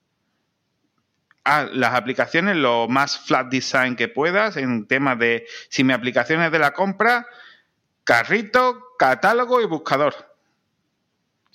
[1.43, 6.43] haz las aplicaciones lo más flat design que puedas en temas de si mi aplicación
[6.43, 7.27] es de la compra,
[8.05, 10.15] carrito, catálogo y buscador.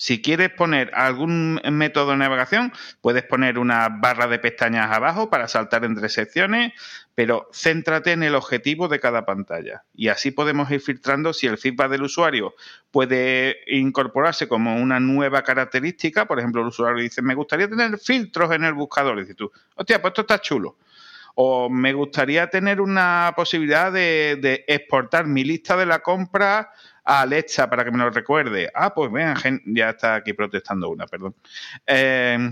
[0.01, 5.47] Si quieres poner algún método de navegación, puedes poner una barra de pestañas abajo para
[5.47, 6.73] saltar entre secciones,
[7.13, 9.83] pero céntrate en el objetivo de cada pantalla.
[9.93, 12.55] Y así podemos ir filtrando si el feedback del usuario
[12.89, 16.25] puede incorporarse como una nueva característica.
[16.25, 19.19] Por ejemplo, el usuario dice, me gustaría tener filtros en el buscador.
[19.19, 20.77] Y dices tú, hostia, pues esto está chulo.
[21.35, 26.71] O me gustaría tener una posibilidad de, de exportar mi lista de la compra
[27.03, 28.69] a Alexa para que me lo recuerde.
[28.73, 29.35] Ah, pues vean,
[29.65, 31.35] ya está aquí protestando una, perdón.
[31.85, 32.51] Eh,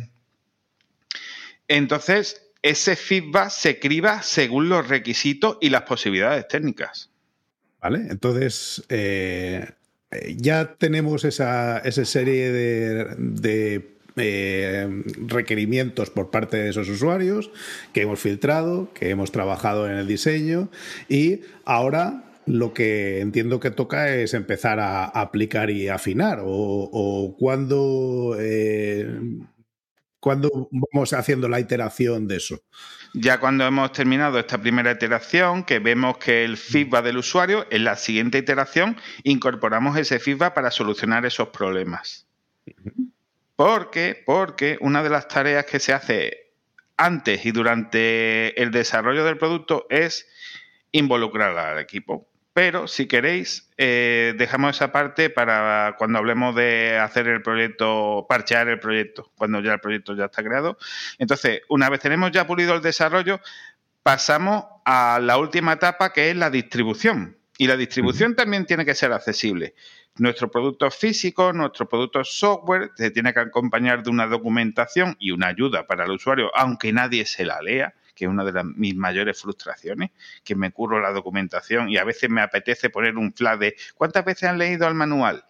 [1.67, 7.09] entonces, ese feedback se criba según los requisitos y las posibilidades técnicas.
[7.81, 9.71] Vale, entonces eh,
[10.35, 17.51] ya tenemos esa, serie de, eh, requerimientos por parte de esos usuarios
[17.93, 20.69] que hemos filtrado, que hemos trabajado en el diseño
[21.07, 26.39] y ahora lo que entiendo que toca es empezar a aplicar y afinar.
[26.43, 29.07] O, cuando, eh,
[30.19, 32.61] cuando vamos haciendo la iteración de eso.
[33.13, 37.83] Ya cuando hemos terminado esta primera iteración, que vemos que el feedback del usuario, en
[37.83, 42.27] la siguiente iteración incorporamos ese feedback para solucionar esos problemas.
[43.55, 46.51] Porque, porque una de las tareas que se hace
[46.97, 50.27] antes y durante el desarrollo del producto es
[50.91, 52.29] involucrar al equipo.
[52.53, 58.67] Pero si queréis, eh, dejamos esa parte para cuando hablemos de hacer el proyecto, parchear
[58.67, 60.77] el proyecto, cuando ya el proyecto ya está creado.
[61.19, 63.39] Entonces, una vez tenemos ya pulido el desarrollo,
[64.03, 67.37] pasamos a la última etapa que es la distribución.
[67.57, 69.75] Y la distribución también tiene que ser accesible.
[70.15, 75.47] Nuestro producto físico, nuestro producto software, se tiene que acompañar de una documentación y una
[75.47, 79.41] ayuda para el usuario, aunque nadie se la lea que es una de mis mayores
[79.41, 80.11] frustraciones,
[80.43, 84.25] que me curro la documentación y a veces me apetece poner un flag de ¿cuántas
[84.25, 85.45] veces han leído el manual?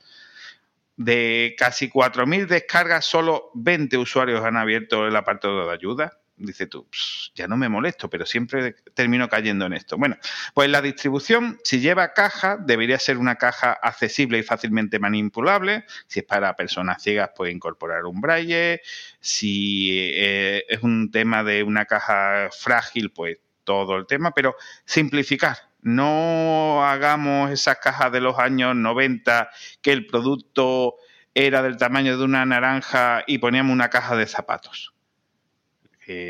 [0.96, 6.88] De casi 4.000 descargas, solo 20 usuarios han abierto el apartado de ayuda dice tú,
[7.36, 9.98] ya no me molesto, pero siempre termino cayendo en esto.
[9.98, 10.18] Bueno,
[10.54, 15.86] pues la distribución, si lleva caja, debería ser una caja accesible y fácilmente manipulable.
[16.08, 18.82] Si es para personas ciegas, puede incorporar un braille.
[19.20, 25.58] Si eh, es un tema de una caja frágil, pues todo el tema, pero simplificar.
[25.82, 29.50] No hagamos esas cajas de los años 90
[29.82, 30.96] que el producto
[31.34, 34.94] era del tamaño de una naranja y poníamos una caja de zapatos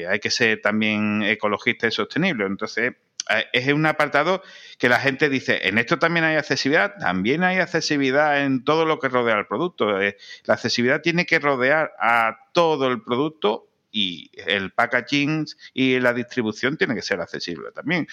[0.10, 2.46] hay que ser también ecologista y sostenible.
[2.46, 2.94] Entonces,
[3.30, 4.42] eh, es un apartado
[4.78, 9.00] que la gente dice, en esto también hay accesibilidad, también hay accesibilidad en todo lo
[9.00, 10.02] que rodea al producto.
[10.02, 16.14] Eh, la accesibilidad tiene que rodear a todo el producto y el packaging y la
[16.14, 18.08] distribución tiene que ser accesible también.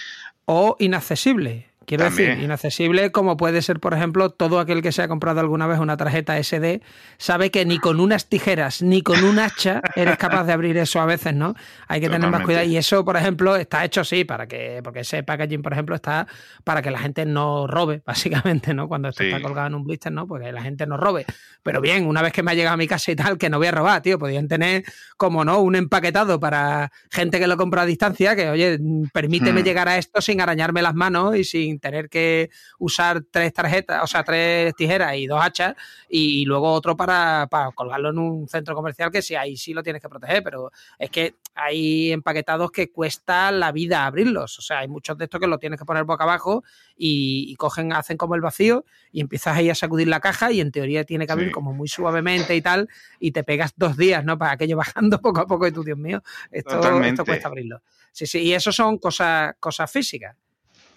[0.44, 1.66] O inaccesible.
[1.86, 5.68] Quiero decir, inaccesible como puede ser, por ejemplo, todo aquel que se ha comprado alguna
[5.68, 6.82] vez una tarjeta SD,
[7.16, 11.00] sabe que ni con unas tijeras ni con un hacha eres capaz de abrir eso
[11.00, 11.54] a veces, ¿no?
[11.86, 12.66] Hay que tener más cuidado.
[12.66, 16.26] Y eso, por ejemplo, está hecho así, para que, porque ese packaging, por ejemplo, está
[16.64, 18.88] para que la gente no robe, básicamente, ¿no?
[18.88, 20.26] Cuando esto está colgado en un blister, ¿no?
[20.26, 21.24] Porque la gente no robe.
[21.62, 23.58] Pero bien, una vez que me ha llegado a mi casa y tal, que no
[23.58, 24.82] voy a robar, tío, podrían tener,
[25.16, 28.78] como no, un empaquetado para gente que lo compra a distancia, que, oye,
[29.12, 29.64] permíteme hmm.
[29.64, 34.06] llegar a esto sin arañarme las manos y sin tener que usar tres tarjetas, o
[34.06, 35.74] sea, tres tijeras y dos hachas,
[36.08, 40.02] y luego otro para, colgarlo en un centro comercial que sí, ahí sí lo tienes
[40.02, 44.88] que proteger, pero es que hay empaquetados que cuesta la vida abrirlos, o sea, hay
[44.88, 46.64] muchos de estos que lo tienes que poner boca abajo
[46.96, 50.70] y, cogen, hacen como el vacío y empiezas ahí a sacudir la caja y en
[50.70, 52.88] teoría tiene que abrir como muy suavemente y tal,
[53.20, 54.38] y te pegas dos días, ¿no?
[54.38, 57.82] Para aquello bajando poco a poco y tú, Dios mío, esto, esto cuesta abrirlo.
[58.12, 60.36] Sí, sí, y eso son cosas, cosas físicas.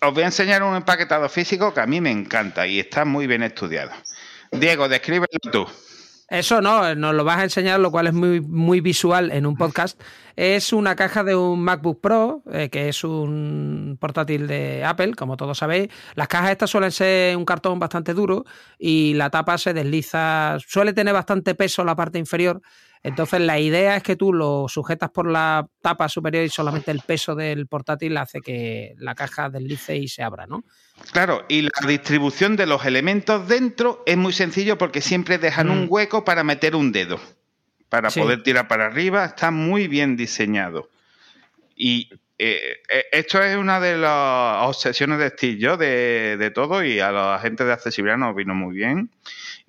[0.01, 3.27] Os voy a enseñar un empaquetado físico que a mí me encanta y está muy
[3.27, 3.91] bien estudiado.
[4.51, 5.67] Diego, descríbelo tú.
[6.29, 9.57] Eso no, nos lo vas a enseñar, lo cual es muy, muy visual en un
[9.57, 9.99] podcast.
[10.35, 15.37] Es una caja de un MacBook Pro, eh, que es un portátil de Apple, como
[15.37, 15.89] todos sabéis.
[16.13, 18.45] Las cajas estas suelen ser un cartón bastante duro
[18.77, 22.61] y la tapa se desliza, suele tener bastante peso la parte inferior
[23.01, 26.99] entonces la idea es que tú lo sujetas por la tapa superior y solamente el
[26.99, 30.65] peso del portátil hace que la caja deslice y se abra, ¿no?
[31.11, 35.85] Claro, y la distribución de los elementos dentro es muy sencillo porque siempre dejan un
[35.85, 35.87] mm.
[35.89, 37.19] hueco para meter un dedo.
[37.87, 40.89] Para poder tirar para arriba, está muy bien diseñado.
[41.75, 46.99] Y eh, eh, esto es una de las obsesiones de Steve de, de, todo y
[46.99, 49.09] a la gente de accesibilidad nos vino muy bien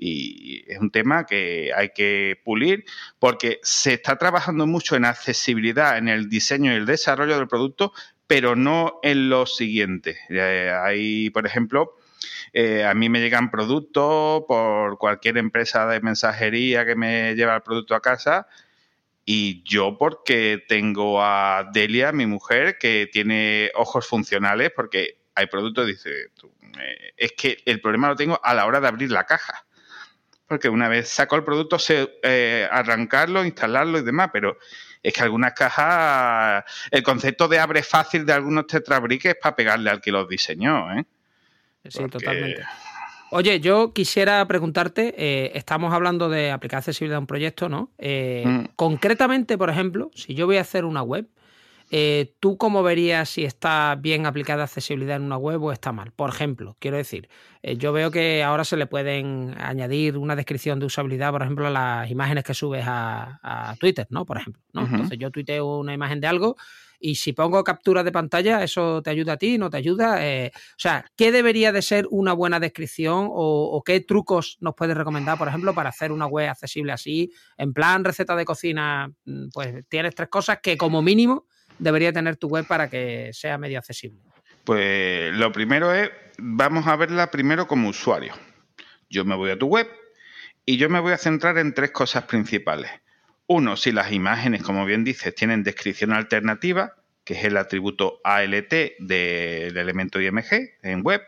[0.01, 2.85] y es un tema que hay que pulir
[3.19, 7.93] porque se está trabajando mucho en accesibilidad, en el diseño y el desarrollo del producto,
[8.27, 10.17] pero no en lo siguiente.
[10.31, 11.97] Eh, hay, por ejemplo,
[12.87, 17.95] a mí me llegan productos por cualquier empresa de mensajería que me lleva el producto
[17.95, 18.49] a casa
[19.33, 25.87] y yo porque tengo a Delia, mi mujer, que tiene ojos funcionales, porque hay productos,
[25.87, 26.11] dice,
[26.81, 29.67] eh, es que el problema lo tengo a la hora de abrir la caja.
[30.51, 34.59] Porque una vez saco el producto, sé eh, arrancarlo, instalarlo y demás, pero
[35.01, 39.91] es que algunas cajas, el concepto de abre fácil de algunos tetrabriques es para pegarle
[39.91, 40.93] al que los diseñó.
[40.99, 41.05] ¿eh?
[41.89, 42.65] Sí, totalmente.
[43.31, 47.93] Oye, yo quisiera preguntarte, eh, estamos hablando de aplicar accesibilidad a un proyecto, ¿no?
[47.99, 48.65] Eh, mm.
[48.75, 51.29] Concretamente, por ejemplo, si yo voy a hacer una web,
[51.91, 56.13] eh, ¿tú cómo verías si está bien aplicada accesibilidad en una web o está mal?
[56.13, 57.29] Por ejemplo, quiero decir,
[57.79, 61.71] yo veo que ahora se le pueden añadir una descripción de usabilidad, por ejemplo, a
[61.71, 64.25] las imágenes que subes a, Twitter, ¿no?
[64.25, 64.83] Por ejemplo, ¿no?
[64.83, 66.57] Entonces yo tuiteo una imagen de algo
[67.03, 69.57] y si pongo captura de pantalla, ¿eso te ayuda a ti?
[69.57, 70.25] ¿No te ayuda?
[70.25, 74.95] Eh, o sea, ¿qué debería de ser una buena descripción o, qué trucos nos puedes
[74.95, 77.33] recomendar, por ejemplo, para hacer una web accesible así?
[77.57, 81.47] En plan receta de cocina, mm, pues tienes tres cosas que como mínimo
[81.81, 84.21] debería tener tu web para que sea medio accesible.
[84.65, 88.35] Pues lo primero es, vamos a verla primero como usuario.
[89.09, 89.89] Yo me voy a tu web
[90.65, 92.91] y yo me voy a centrar en tres cosas principales.
[93.47, 98.73] Uno, si las imágenes, como bien dices, tienen descripción alternativa, que es el atributo ALT
[99.01, 101.23] del elemento IMG en web,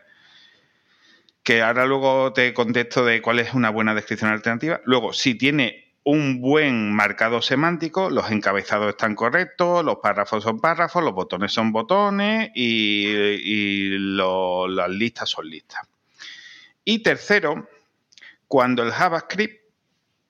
[1.42, 4.80] que ahora luego te contesto de cuál es una buena descripción alternativa.
[4.84, 11.02] Luego, si tiene un buen marcado semántico, los encabezados están correctos, los párrafos son párrafos,
[11.02, 15.86] los botones son botones y, las listas son listas.
[16.84, 17.68] Y tercero,
[18.48, 19.62] cuando el JavaScript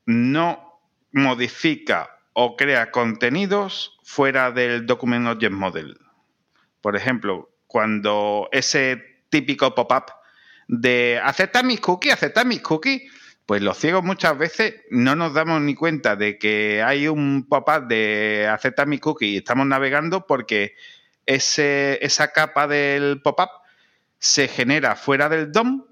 [0.04, 0.80] no
[1.12, 5.98] modifica o crea contenidos fuera del Document Object Model.
[6.80, 10.12] Por ejemplo, cuando ese típico pop-up
[10.68, 13.10] de acepta mis cookies, acepta mis cookies,
[13.46, 17.88] pues los ciegos muchas veces no nos damos ni cuenta de que hay un pop-up
[17.88, 20.74] de acepta mis cookies y estamos navegando porque
[21.26, 23.50] esa capa del pop-up
[24.18, 25.84] se genera fuera del DOM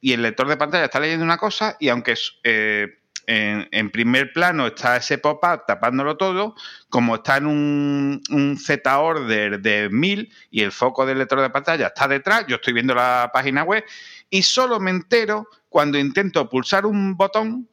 [0.00, 4.66] y el lector de pantalla está leyendo una cosa y aunque eh, en, primer plano
[4.66, 6.54] está ese pop-up tapándolo todo,
[6.88, 12.08] como está en un, Z-order de 1000 y el foco del lector de pantalla está
[12.08, 13.84] detrás, yo estoy viendo la página web
[14.28, 17.68] y solo me entero cuando intento pulsar un botón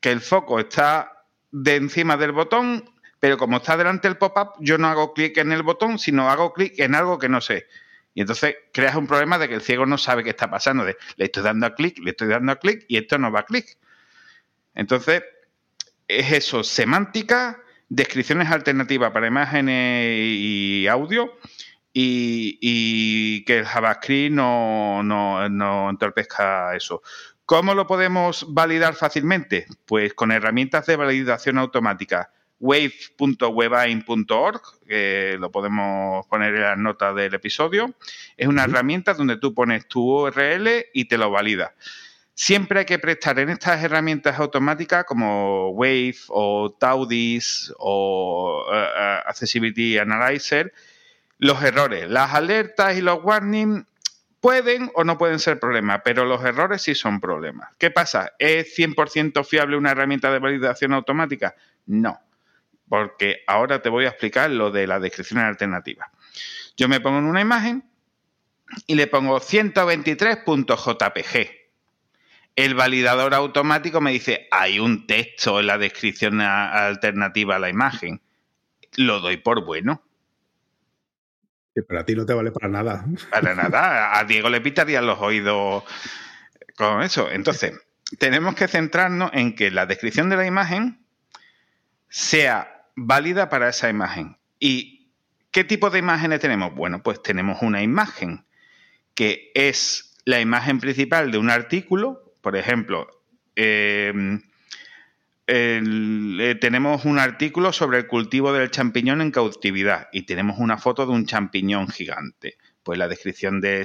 [0.00, 4.78] que el foco está de encima del botón, pero como está delante el pop-up, yo
[4.78, 7.66] no hago clic en el botón, sino hago clic en algo que no sé.
[8.14, 10.96] Y entonces creas un problema de que el ciego no sabe qué está pasando, de
[11.16, 13.44] le estoy dando a clic, le estoy dando a clic y esto no va a
[13.44, 13.76] clic.
[14.74, 15.24] Entonces,
[16.06, 21.36] es eso, semántica, descripciones alternativas para imágenes y audio
[21.92, 27.02] y, que el JavaScript no, no, entorpezca eso.
[27.44, 29.66] ¿Cómo lo podemos validar fácilmente?
[29.86, 32.30] Pues con herramientas de validación automática.
[32.60, 37.94] wave.webine.org, que lo podemos poner en las notas del episodio.
[38.36, 41.74] Es una herramienta donde tú pones tu URL y te lo valida.
[42.34, 49.18] Siempre hay que prestar en estas herramientas automáticas como Wave o Taudis o eh, eh,
[49.26, 50.72] Accessibility Analyzer
[51.40, 52.08] los errores.
[52.08, 53.84] Las alertas y los warnings
[54.40, 57.70] pueden o no pueden ser problemas, pero los errores sí son problemas.
[57.78, 58.34] ¿Qué pasa?
[58.38, 61.56] ¿Es 100% fiable una herramienta de validación automática?
[61.86, 62.20] No,
[62.88, 66.08] porque ahora te voy a explicar lo de la descripción alternativa.
[66.76, 67.82] Yo me pongo en una imagen
[68.86, 71.60] y le pongo 123.jpg
[72.56, 78.20] el validador automático me dice, hay un texto en la descripción alternativa a la imagen.
[78.96, 80.02] Lo doy por bueno.
[81.74, 83.04] Que para ti no te vale para nada.
[83.30, 84.18] Para nada.
[84.18, 85.84] A Diego le pitarían los oídos
[86.76, 87.30] con eso.
[87.30, 87.72] Entonces,
[88.18, 91.04] tenemos que centrarnos en que la descripción de la imagen
[92.08, 94.36] sea válida para esa imagen.
[94.58, 95.12] ¿Y
[95.52, 96.74] qué tipo de imágenes tenemos?
[96.74, 98.44] Bueno, pues tenemos una imagen
[99.14, 103.06] que es la imagen principal de un artículo por ejemplo,
[103.56, 104.12] eh,
[105.52, 111.06] eh, tenemos un artículo sobre el cultivo del champiñón en cautividad y tenemos una foto
[111.06, 112.56] de un champiñón gigante.
[112.84, 113.82] Pues la descripción de,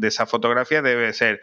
[0.00, 1.42] esa fotografía debe ser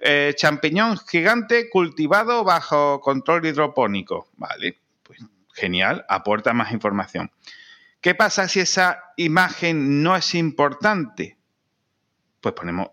[0.00, 4.28] eh, champiñón gigante cultivado bajo control hidropónico.
[4.36, 5.20] Vale, pues
[5.54, 7.30] genial, aporta más información.
[8.00, 11.38] ¿Qué pasa si esa imagen no es importante?
[12.40, 12.88] Pues ponemos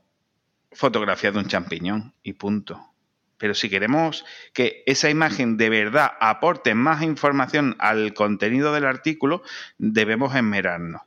[0.74, 2.94] fotografía de un champiñón y punto.
[3.38, 9.44] Pero si queremos que esa imagen de verdad aporte más información al contenido del artículo,
[9.78, 11.02] debemos esmerarnos.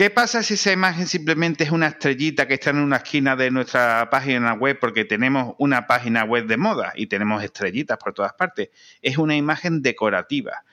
[0.00, 3.50] ¿Qué pasa si esa imagen simplemente es una estrellita que está en una esquina de
[3.50, 8.32] nuestra página web porque tenemos una página web de moda y tenemos estrellitas por todas
[8.32, 8.70] partes?
[9.02, 10.64] Es una imagen decorativa.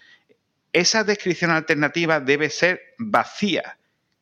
[0.71, 3.77] Esa descripción alternativa debe ser vacía,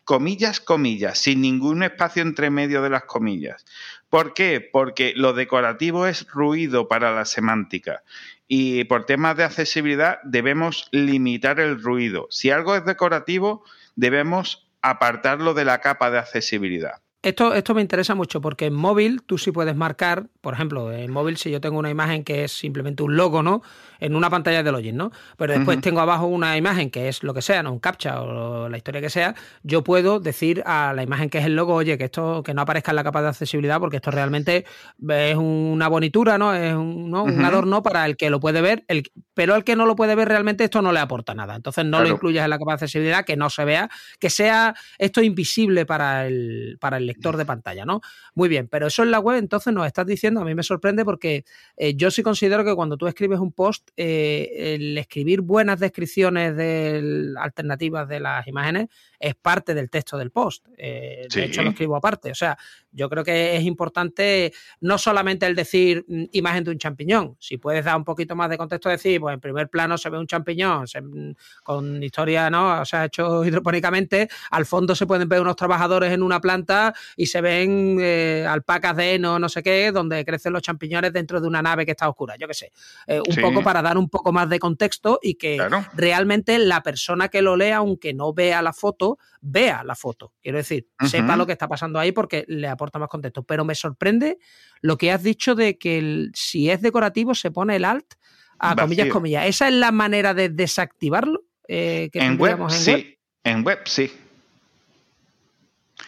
[0.05, 3.65] comillas, comillas, sin ningún espacio entre medio de las comillas.
[4.09, 4.61] ¿Por qué?
[4.61, 8.03] Porque lo decorativo es ruido para la semántica
[8.47, 12.27] y por temas de accesibilidad debemos limitar el ruido.
[12.29, 13.63] Si algo es decorativo,
[13.95, 17.01] debemos apartarlo de la capa de accesibilidad.
[17.25, 21.09] Esto, esto me interesa mucho porque en móvil tú sí puedes marcar, por ejemplo, en
[21.09, 23.63] móvil si yo tengo una imagen que es simplemente un logo, ¿no?
[23.99, 25.11] En una pantalla de login, ¿no?
[25.35, 27.71] Pero después tengo abajo una imagen que es lo que sea, ¿no?
[27.71, 31.45] Un captcha o la historia que sea, yo puedo decir a la imagen que es
[31.45, 34.11] el logo, oye, que esto que no aparezca en la capa de accesibilidad porque esto
[34.11, 34.65] realmente
[35.09, 36.53] es una bonitura, ¿no?
[36.53, 37.23] Es un, ¿no?
[37.23, 40.13] un adorno para el que lo puede ver, el, pero al que no lo puede
[40.13, 41.55] ver realmente esto no le aporta nada.
[41.55, 44.75] Entonces no lo incluyas en la capa de accesibilidad, que no se vea, que sea
[44.99, 48.01] esto invisible para el, para el de pantalla, ¿no?
[48.33, 51.03] Muy bien, pero eso en la web entonces nos estás diciendo, a mí me sorprende
[51.03, 51.45] porque
[51.77, 56.55] eh, yo sí considero que cuando tú escribes un post, eh, el escribir buenas descripciones
[56.55, 58.87] de alternativas de las imágenes
[59.19, 60.67] es parte del texto del post.
[60.77, 62.31] Eh, de hecho, lo escribo aparte.
[62.31, 62.57] O sea,
[62.91, 67.57] yo creo que es importante no solamente el decir mm, imagen de un champiñón, si
[67.57, 70.27] puedes dar un poquito más de contexto, decir, pues en primer plano se ve un
[70.27, 71.31] champiñón mm,
[71.63, 72.81] con historia, ¿no?
[72.81, 77.27] O sea, hecho hidropónicamente, al fondo se pueden ver unos trabajadores en una planta y
[77.27, 81.47] se ven eh, alpacas de heno, no sé qué, donde crecen los champiñones dentro de
[81.47, 82.71] una nave que está oscura, yo qué sé.
[83.07, 85.57] Eh, un poco para dar un poco más de contexto y que
[85.93, 90.33] realmente la persona que lo lea, aunque no vea la foto, vea la foto.
[90.41, 93.43] Quiero decir, sepa lo que está pasando ahí porque le aporta más contexto.
[93.43, 94.37] Pero me sorprende
[94.81, 98.15] lo que has dicho de que si es decorativo se pone el alt
[98.59, 99.45] a comillas, comillas.
[99.45, 101.43] ¿Esa es la manera de desactivarlo?
[101.67, 103.17] Eh, en, web, sí.
[103.43, 104.11] En web, sí.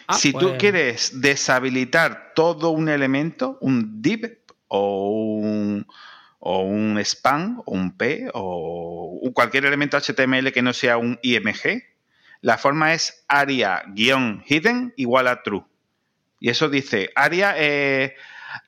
[0.08, 5.86] Ah, si tú quieres deshabilitar todo un elemento, un div o un,
[6.38, 11.84] o un span o un p o cualquier elemento HTML que no sea un IMG,
[12.40, 15.64] la forma es aria-hidden igual a true.
[16.40, 18.16] Y eso dice, aria eh,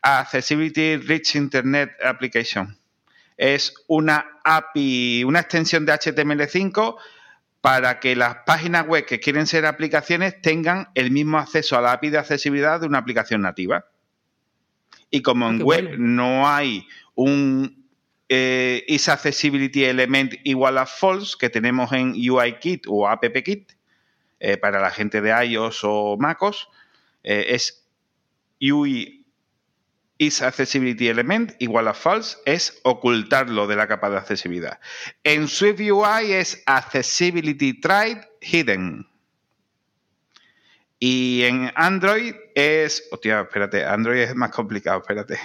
[0.03, 2.79] Accessibility Rich Internet Application.
[3.37, 6.97] Es una API, una extensión de HTML5
[7.61, 11.93] para que las páginas web que quieren ser aplicaciones tengan el mismo acceso a la
[11.93, 13.85] API de accesibilidad de una aplicación nativa.
[15.11, 17.87] Y como en web no hay un
[18.29, 23.73] eh, is accessibility element igual a false que tenemos en UIKit o AppKit
[24.39, 26.69] eh, para la gente de iOS o MacOS,
[27.25, 27.87] eh, es
[28.61, 29.20] UI
[30.21, 34.79] is accessibility element igual a false, es ocultarlo de la capa de accesibilidad.
[35.25, 39.09] En SwiftUI es accessibility tried hidden.
[40.99, 43.09] Y en Android es.
[43.11, 45.39] Hostia, espérate, Android es más complicado, espérate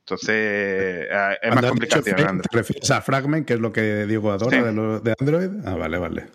[0.00, 2.40] Entonces, eh, es más complicación.
[2.40, 5.50] ¿Te refieres a Fragment, que es lo que digo adora de, de, Android?
[5.64, 6.26] Ah, vale, vale.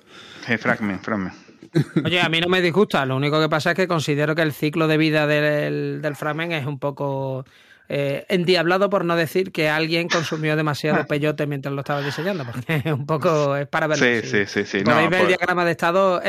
[0.58, 1.34] fragment, Fragment.
[2.06, 3.06] Oye, a mí no me disgusta.
[3.06, 6.66] Lo único que pasa es que considero que el ciclo de vida del, Fragment es
[6.66, 7.46] un poco
[7.90, 12.82] eh, endiablado, por no decir que alguien consumió demasiado peyote mientras lo estaba diseñando, porque
[12.84, 14.06] es un poco es para verlo.
[14.06, 14.84] Sí, sí, sí, sí.
[14.84, 16.22] Podéis ver el pues diagrama de estado.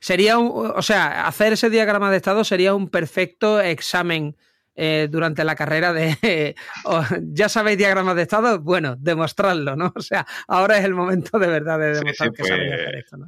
[0.00, 4.36] sería un, o sea, hacer ese diagrama de estado sería un perfecto examen
[4.80, 6.54] eh, durante la carrera de,
[7.32, 9.92] ya sabéis diagramas de estado, bueno, demostrarlo, ¿no?
[9.92, 13.16] O sea, ahora es el momento de verdad de demostrar que sabéis hacer pues, esto,
[13.16, 13.26] ¿no?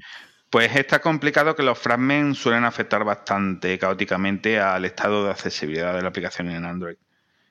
[0.48, 6.02] Pues está complicado que los fragments suelen afectar bastante caóticamente al estado de accesibilidad de
[6.02, 6.96] la aplicación en Android.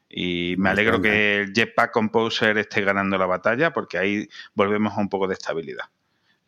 [0.10, 5.01] Y me alegro que el Jetpack Composer esté ganando la batalla porque ahí volvemos a
[5.01, 5.86] un poco de estabilidad.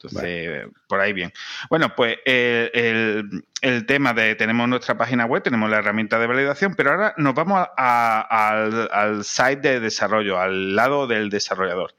[0.04, 1.32] Entonces, por ahí bien.
[1.70, 3.22] Bueno, pues eh,
[3.62, 7.36] el, tema de tenemos nuestra página web, tenemos la herramienta de validación, pero ahora nos
[7.36, 11.94] vamos al, site de desarrollo, al lado del desarrollador.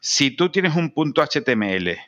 [0.00, 1.98] Si tú tienes un punto HTML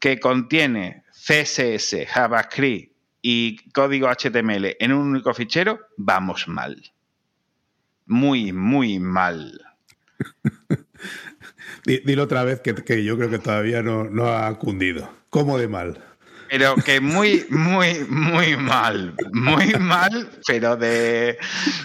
[0.00, 6.92] que contiene CSS, JavaScript y código HTML en un único fichero, vamos mal.
[8.12, 9.60] Muy, muy mal.
[11.84, 15.10] Dilo otra vez que, yo creo que todavía no, no ha cundido.
[15.30, 15.98] ¿Cómo de mal?
[16.52, 21.38] pero que muy, muy, muy mal, muy mal, pero de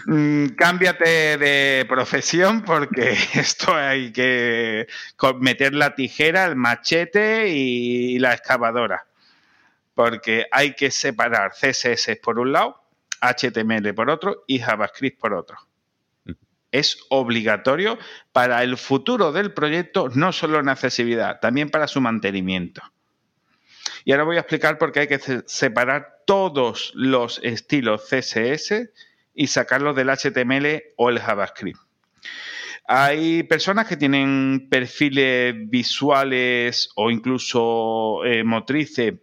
[0.07, 4.85] mm, cámbiate de profesión porque esto hay que
[5.39, 9.05] meter la tijera, el machete y la excavadora,
[9.95, 12.83] porque hay que separar CSS por un lado,
[13.21, 15.66] HTML por otro y JavaScript por otro.
[16.77, 17.97] Es obligatorio
[18.31, 22.81] para el futuro del proyecto, no solo en accesibilidad, también para su mantenimiento.
[24.05, 28.89] Y ahora voy a explicar por qué hay que separar todos los estilos CSS
[29.33, 31.79] y sacarlos del HTML o el JavaScript.
[32.87, 39.15] Hay personas que tienen perfiles visuales o incluso eh, motrices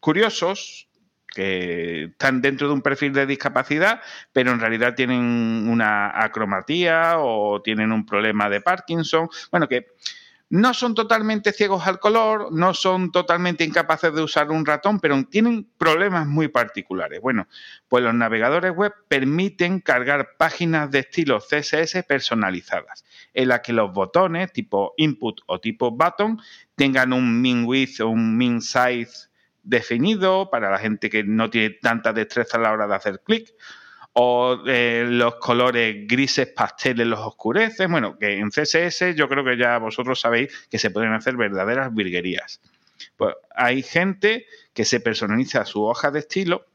[0.00, 0.88] curiosos,
[1.34, 4.00] que están dentro de un perfil de discapacidad,
[4.32, 9.28] pero en realidad tienen una acromatía o tienen un problema de Parkinson.
[9.50, 9.88] Bueno, que
[10.50, 15.24] no son totalmente ciegos al color, no son totalmente incapaces de usar un ratón, pero
[15.24, 17.20] tienen problemas muy particulares.
[17.20, 17.48] Bueno,
[17.88, 23.92] pues los navegadores web permiten cargar páginas de estilo CSS personalizadas, en las que los
[23.92, 26.40] botones tipo input o tipo button
[26.76, 29.28] tengan un min width o un min size
[29.64, 33.54] definido para la gente que no tiene tanta destreza a la hora de hacer clic
[34.12, 37.90] o eh, los colores grises pasteles los oscurecen.
[37.90, 41.92] Bueno, que en CSS yo creo que ya vosotros sabéis que se pueden hacer verdaderas
[41.92, 42.60] virguerías.
[43.16, 46.66] Pues hay gente que se personaliza su hoja de estilo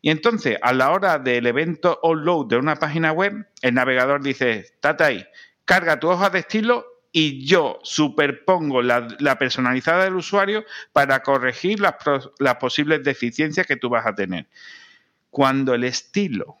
[0.00, 4.66] y entonces a la hora del evento load de una página web, el navegador dice,
[4.80, 5.26] Tata ahí,
[5.64, 6.86] carga tu hoja de estilo
[7.20, 11.96] y yo superpongo la, personalizada del usuario para corregir las,
[12.60, 14.46] posibles deficiencias que tú vas a tener.
[15.28, 16.58] Cuando el estilo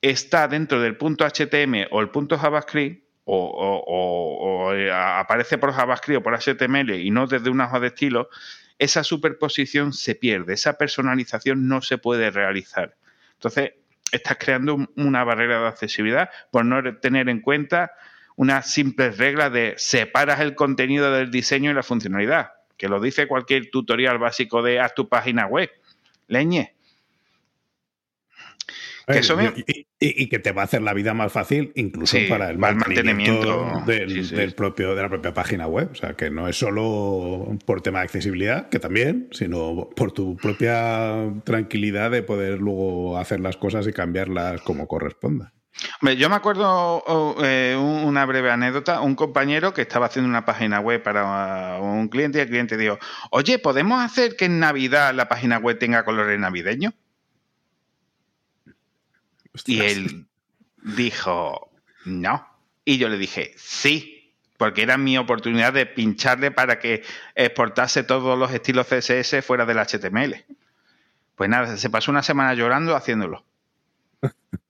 [0.00, 6.22] está dentro del punto HTML o el punto JavaScript, o, eh, aparece por JavaScript o
[6.22, 8.30] por HTML y no desde una hoja de estilo,
[8.78, 12.96] esa superposición se pierde, esa personalización no se puede realizar.
[13.34, 13.74] Entonces,
[14.12, 17.92] estás creando una barrera de accesibilidad por no tener en cuenta
[18.40, 23.26] unas simples reglas de separas el contenido del diseño y la funcionalidad, que lo dice
[23.26, 25.70] cualquier tutorial básico de haz tu página web.
[26.26, 26.72] Leñe,
[29.98, 34.54] y, que te va a hacer la vida más fácil, incluso para el mantenimiento, del,
[34.54, 35.90] propio, de la propia página web.
[35.92, 40.38] O sea, que no es solo por tema de accesibilidad, que también, sino por tu
[40.38, 45.52] propia tranquilidad de poder luego hacer las cosas y cambiarlas como corresponda.
[46.16, 47.04] Yo me acuerdo
[47.42, 52.38] eh, una breve anécdota, un compañero que estaba haciendo una página web para un cliente
[52.38, 52.98] y el cliente dijo,
[53.30, 56.94] oye, ¿podemos hacer que en Navidad la página web tenga colores navideños?
[59.64, 60.26] Y él
[60.82, 61.70] dijo,
[62.04, 62.46] no.
[62.84, 67.02] Y yo le dije, sí, porque era mi oportunidad de pincharle para que
[67.34, 70.44] exportase todos los estilos CSS fuera del HTML.
[71.34, 73.44] Pues nada, se pasó una semana llorando haciéndolo.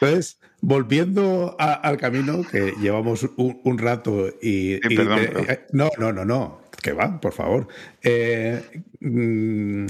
[0.00, 4.74] Entonces, volviendo al camino, que llevamos un, rato y...
[4.74, 7.68] Eh, no, no, no, no, que va, por favor.
[8.02, 9.86] Eh, mm,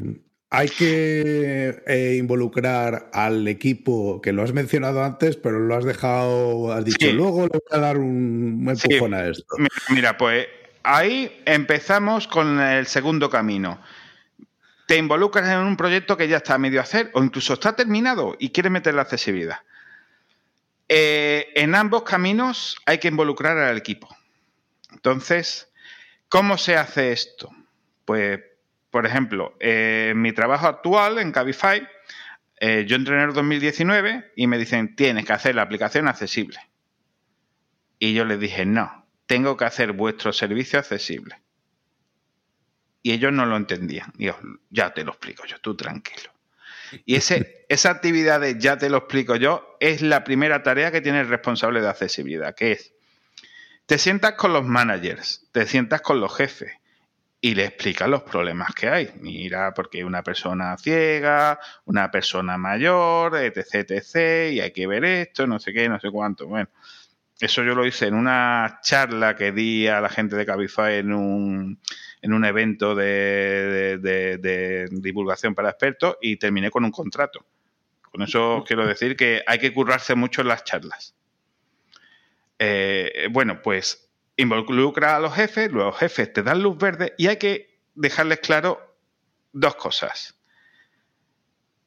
[0.51, 6.73] hay que eh, involucrar al equipo que lo has mencionado antes, pero lo has dejado,
[6.73, 9.57] has dicho, luego le voy a dar un empujón a esto.
[9.91, 10.49] Mira, pues
[10.83, 13.81] ahí empezamos con el segundo camino.
[14.89, 18.35] Te involucras en un proyecto que ya está a medio hacer o incluso está terminado
[18.41, 19.59] y quieres meter la accesibilidad.
[20.93, 24.09] Eh, en ambos caminos hay que involucrar al equipo.
[24.91, 25.73] Entonces,
[26.29, 27.49] ¿cómo se hace esto?
[28.05, 28.41] Pues
[28.91, 31.87] por ejemplo, eh, en mi trabajo actual en Cabify,
[32.59, 36.59] eh, yo entré en el 2019 y me dicen, tienes que hacer la aplicación accesible.
[38.01, 41.41] Y yo les dije, no, tengo que hacer vuestro servicio accesible.
[43.03, 44.13] Y ellos no lo entendían.
[44.17, 44.37] Dios,
[44.71, 46.33] ya te lo explico yo, tú tranquilo.
[47.05, 51.01] Y ese, esa actividad de ya te lo explico yo es la primera tarea que
[51.01, 52.95] tiene el responsable de accesibilidad, que es,
[53.87, 56.73] te sientas con los managers, te sientas con los jefes,
[57.41, 59.11] y le explica los problemas que hay.
[59.21, 65.47] Mira, porque una persona ciega, una persona mayor, etc, etc, y hay que ver esto,
[65.47, 66.47] no sé qué, no sé cuánto.
[66.47, 66.69] Bueno,
[67.41, 71.15] eso yo lo hice en una charla que di a la gente de Cabify en
[71.15, 71.81] un,
[72.23, 77.45] en un evento de, de, divulgación para expertos y terminé con un contrato.
[78.03, 81.15] Con eso quiero decir que hay que currarse mucho en las charlas.
[82.59, 87.37] Eh, bueno, pues involucra a los jefes, los jefes te dan luz verde y hay
[87.37, 88.97] que dejarles claro
[89.53, 90.37] dos cosas.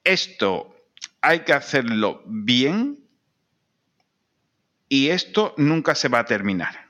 [0.04, 0.76] esto
[1.22, 3.08] hay que hacerlo bien
[4.90, 6.83] y esto nunca se va a terminar.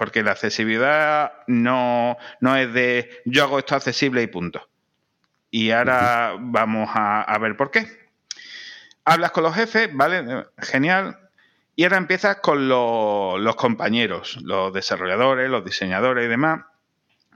[0.00, 4.66] Porque la accesibilidad no, no es de yo hago esto accesible y punto.
[5.50, 7.86] Y ahora vamos a, ver por qué.
[9.04, 10.46] Hablas con los jefes, ¿vale?
[10.56, 11.18] Genial.
[11.76, 16.62] Y ahora empiezas con los compañeros, los desarrolladores, los diseñadores y demás.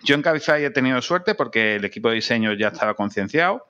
[0.03, 3.69] Yo en Cabify he tenido suerte porque el equipo de diseño ya estaba concienciado,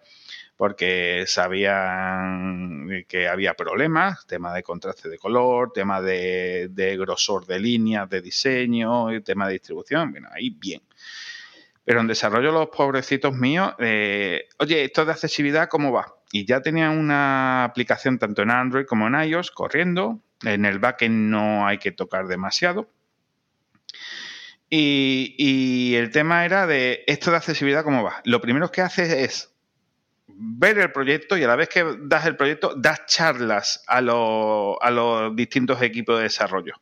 [0.56, 8.08] porque sabían que había problemas, tema de contraste de color, tema de, grosor de líneas
[8.08, 10.82] de diseño, tema de distribución, bueno, ahí bien.
[11.84, 16.14] Pero en desarrollo los pobrecitos míos, eh, oye, esto de accesibilidad, ¿cómo va?
[16.32, 20.20] Y ya tenían una aplicación tanto en Android como en iOS corriendo.
[20.42, 22.88] En el backend no hay que tocar demasiado.
[24.70, 28.20] Y, el tema era de esto de accesibilidad, ¿cómo va?
[28.24, 29.53] Lo primero que haces es
[30.26, 34.90] ver el proyecto y a la vez que das el proyecto, das charlas a, a
[34.90, 36.74] los distintos equipos de desarrollo.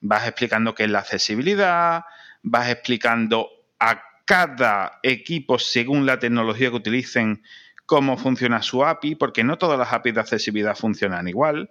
[0.00, 2.04] Vas explicando qué es la accesibilidad,
[2.42, 3.48] vas explicando
[3.78, 7.42] a cada equipo, según la tecnología que utilicen,
[7.86, 11.70] cómo funciona su API, porque no todas las APIs de accesibilidad funcionan igual.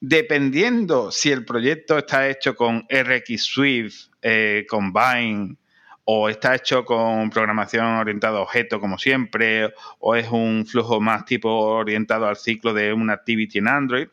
[0.00, 5.56] Dependiendo si el proyecto está hecho con RX Swift, eh, con Vine,
[6.12, 11.24] o está hecho con programación orientada a objetos como siempre, o es un flujo más
[11.24, 14.08] tipo orientado al ciclo de una activity en Android,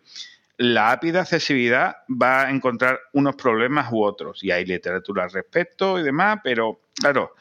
[0.58, 4.44] la API de accesibilidad va a encontrar unos problemas u otros.
[4.44, 7.34] Y hay literatura al respecto y demás, pero claro,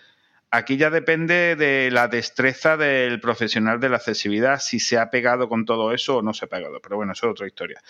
[0.48, 5.48] Aquí ya depende de la destreza del profesional de la accesibilidad, si se ha pegado
[5.48, 6.80] con todo eso o no se ha pegado.
[6.80, 7.82] Pero bueno, eso es otra historia.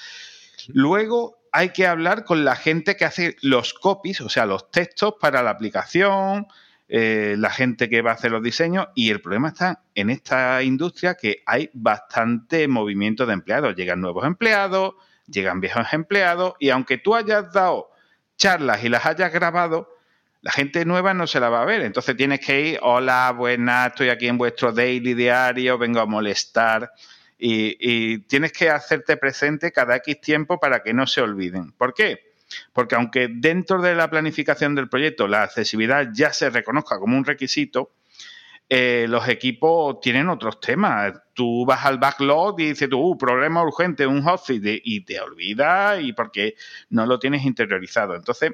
[0.69, 5.15] Luego hay que hablar con la gente que hace los copies, o sea, los textos
[5.21, 6.47] para la aplicación,
[6.89, 8.89] eh, la gente que va a hacer los diseños.
[8.95, 13.75] Y el problema está en esta industria que hay bastante movimiento de empleados.
[13.75, 14.95] Llegan nuevos empleados,
[15.27, 17.91] llegan viejos empleados, y aunque tú hayas dado
[18.37, 19.89] charlas y las hayas grabado,
[20.43, 21.83] la gente nueva no se la va a ver.
[21.83, 26.93] Entonces tienes que ir, hola, buenas, estoy aquí en vuestro daily diario, vengo a molestar.
[27.39, 31.73] Y, tienes que hacerte presente cada X tiempo para que no se olviden.
[31.73, 32.33] ¿Por qué?
[32.73, 37.25] Porque aunque dentro de la planificación del proyecto la accesibilidad ya se reconozca como un
[37.25, 37.93] requisito,
[38.69, 41.13] eh, los equipos tienen otros temas.
[41.35, 46.01] Tú vas al backlog y dices tú, uh, problema urgente, un hotfix, y te olvidas
[46.01, 46.57] y porque
[46.91, 48.17] no lo tienes interiorizado.
[48.17, 48.53] Entonces,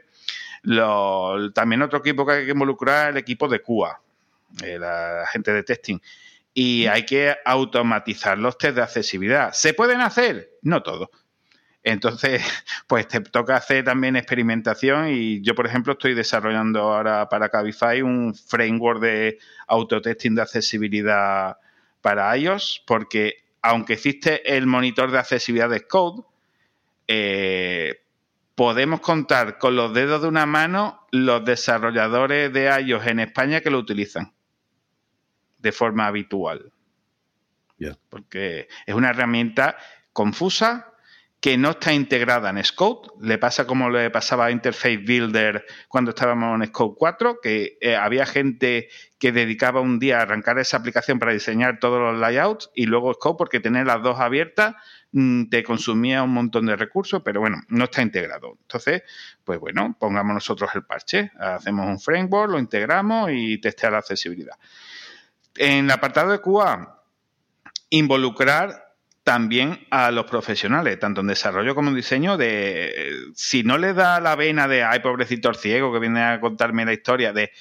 [1.54, 4.00] también otro equipo que hay que involucrar es el equipo de QA,
[4.62, 5.98] eh, la gente de testing.
[6.54, 9.52] Y hay que automatizar los test de accesibilidad.
[9.52, 10.50] ¿Se pueden hacer?
[10.62, 11.10] No todo.
[11.82, 12.42] Entonces,
[12.86, 18.02] pues te toca hacer también experimentación y yo, por ejemplo, estoy desarrollando ahora para Cabify
[18.02, 21.56] un framework de autotesting de accesibilidad
[22.00, 26.22] para iOS, porque aunque existe el monitor de accesibilidad de Code,
[27.08, 28.02] eh,
[28.54, 33.70] podemos contar con los dedos de una mano los desarrolladores de iOS en España que
[33.70, 34.32] lo utilizan
[35.62, 36.72] de forma habitual.
[38.08, 39.76] Porque es una herramienta
[40.12, 40.92] confusa,
[41.42, 43.20] que no está integrada en Scout.
[43.20, 47.96] Le pasa como le pasaba a Interface Builder cuando estábamos en Scout 4, que eh,
[47.96, 48.88] había gente
[49.18, 53.12] que dedicaba un día a arrancar esa aplicación para diseñar todos los layouts y luego
[53.14, 54.76] Scout, porque tener las dos abiertas
[55.10, 58.56] mm, te consumía un montón de recursos, pero bueno, no está integrado.
[58.60, 59.02] Entonces,
[59.42, 64.54] pues bueno, pongamos nosotros el parche, hacemos un framework, lo integramos y testea la accesibilidad.
[65.56, 67.02] En el apartado de QA,
[67.90, 73.92] involucrar también a los profesionales, tanto en desarrollo como en diseño, de si no le
[73.94, 77.52] da la vena de, ay, pobrecito ciego que viene a contarme la historia, de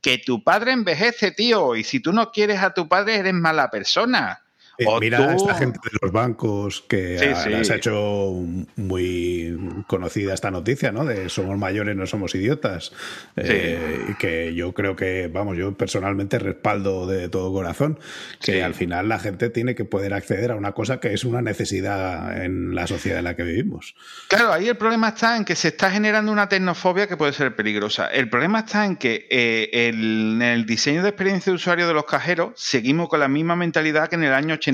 [0.00, 3.70] que tu padre envejece, tío, y si tú no quieres a tu padre eres mala
[3.70, 4.42] persona.
[4.78, 8.32] Eh, mira a esta gente de los bancos que se ha hecho
[8.76, 9.58] muy
[9.88, 11.04] conocida esta noticia, ¿no?
[11.04, 12.92] De somos mayores, no somos idiotas.
[13.34, 17.98] Eh, que yo creo que, vamos, yo personalmente respaldo de todo corazón
[18.40, 21.42] que al final la gente tiene que poder acceder a una cosa que es una
[21.42, 23.96] necesidad en la sociedad en la que vivimos.
[24.28, 27.56] Claro, ahí el problema está en que se está generando una tecnofobia que puede ser
[27.56, 28.06] peligrosa.
[28.06, 32.04] El problema está en que eh, en el diseño de experiencia de usuario de los
[32.04, 34.67] cajeros seguimos con la misma mentalidad que en el año 80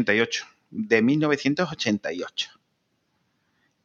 [0.71, 2.51] de 1988.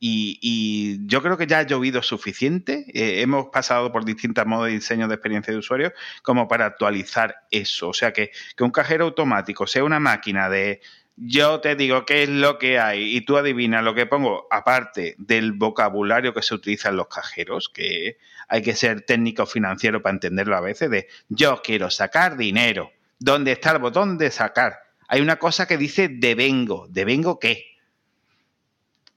[0.02, 2.86] Y, yo creo que ya ha llovido suficiente.
[2.94, 5.94] Eh, hemos pasado por distintos modos de diseño de experiencia de usuario
[6.24, 7.90] como para actualizar eso.
[7.90, 10.82] O sea, que, que un cajero automático sea una máquina de
[11.22, 15.16] yo te digo qué es lo que hay y tú adivinas lo que pongo, aparte
[15.18, 20.14] del vocabulario que se utiliza en los cajeros, que hay que ser técnico financiero para
[20.14, 22.92] entenderlo a veces, de yo quiero sacar dinero.
[23.20, 24.89] ¿Dónde está el botón de sacar?
[25.10, 26.88] Hay una cosa que dice devengo.
[26.88, 27.66] ¿Devengo qué?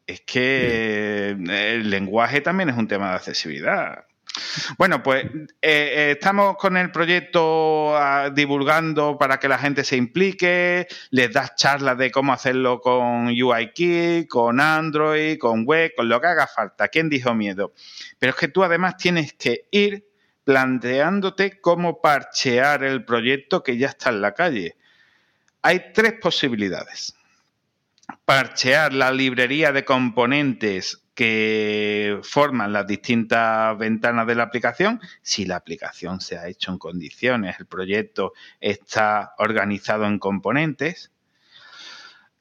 [0.07, 4.07] Es que el lenguaje también es un tema de accesibilidad.
[4.79, 9.97] Bueno, pues eh, eh, estamos con el proyecto ah, divulgando para que la gente se
[9.97, 16.23] implique, les das charlas de cómo hacerlo con UIKit, con Android, con web, con lo
[16.23, 16.89] que haga falta.
[16.89, 17.75] ¿Quién dijo miedo?
[18.19, 20.09] Pero es que tú además tienes que ir
[20.45, 24.77] planteándote cómo parchear el proyecto que ya está en la calle.
[25.63, 27.15] Hay tres posibilidades.
[28.25, 35.57] Parchear la librería de componentes que forman las distintas ventanas de la aplicación, si la
[35.57, 41.13] aplicación se ha hecho en condiciones, el proyecto está organizado en componentes.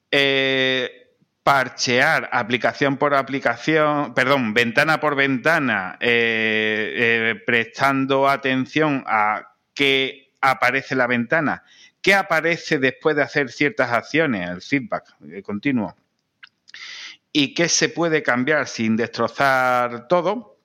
[0.09, 1.01] Eh,
[1.43, 10.95] parchear aplicación por aplicación, perdón, ventana por ventana, eh, eh, prestando atención a qué aparece
[10.95, 11.63] la ventana,
[12.01, 15.95] qué aparece después de hacer ciertas acciones, el feedback continuo
[17.33, 20.57] y qué se puede cambiar sin destrozar todo.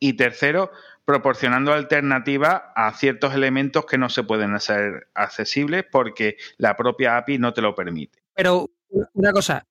[0.00, 0.70] Y tercero,
[1.04, 7.38] proporcionando alternativas a ciertos elementos que no se pueden hacer accesibles porque la propia API
[7.38, 8.20] no te lo permite.
[8.34, 8.70] Pero
[9.14, 9.66] una cosa,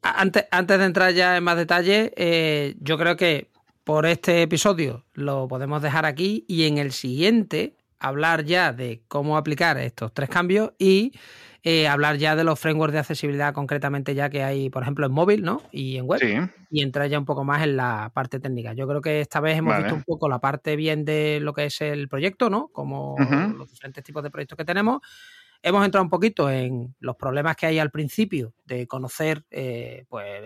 [0.00, 3.50] antes, antes de entrar ya en más detalle, eh, yo creo que
[3.84, 9.36] por este episodio lo podemos dejar aquí y en el siguiente hablar ya de cómo
[9.36, 11.12] aplicar estos tres cambios y
[11.62, 15.12] eh, hablar ya de los frameworks de accesibilidad concretamente ya que hay, por ejemplo, en
[15.12, 15.62] móvil, ¿no?
[15.70, 16.20] Y en web.
[16.70, 18.72] Y entrar ya un poco más en la parte técnica.
[18.72, 21.66] Yo creo que esta vez hemos visto un poco la parte bien de lo que
[21.66, 22.68] es el proyecto, ¿no?
[22.68, 23.16] Como
[23.56, 25.00] los diferentes tipos de proyectos que tenemos.
[25.62, 30.42] Hemos entrado un poquito en los problemas que hay al principio de conocer eh, pues,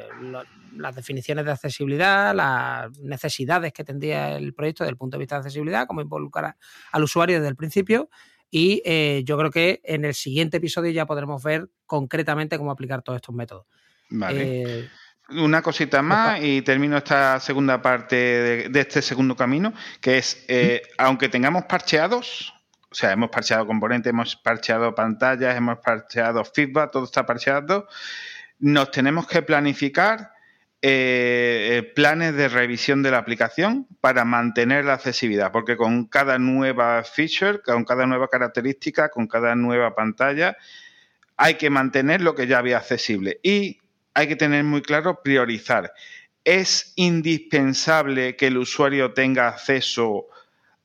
[0.76, 5.36] las definiciones de accesibilidad, las necesidades que tendría el proyecto desde el punto de vista
[5.36, 6.56] de accesibilidad, cómo involucrar
[6.90, 8.10] al usuario desde el principio.
[8.50, 13.02] Y eh, yo creo que en el siguiente episodio ya podremos ver concretamente cómo aplicar
[13.02, 13.66] todos estos métodos.
[14.10, 14.80] Vale.
[14.80, 14.88] Eh,
[15.30, 18.16] Una cosita más y termino esta segunda parte
[18.68, 22.53] de, este segundo camino, que es, eh, aunque tengamos parcheados,
[22.94, 27.88] o sea, hemos parcheado componentes, hemos parcheado pantallas, hemos parcheado feedback, todo está parcheado,
[28.60, 30.30] nos tenemos que planificar
[30.80, 36.38] eh, eh, planes de revisión de la aplicación para mantener la accesibilidad, porque con cada
[36.38, 40.56] nueva feature, con cada nueva característica, con cada nueva pantalla,
[41.36, 43.80] hay que mantener lo que ya había accesible y
[44.14, 45.92] hay que tener muy claro priorizar.
[46.44, 50.28] ¿Es indispensable que el usuario tenga acceso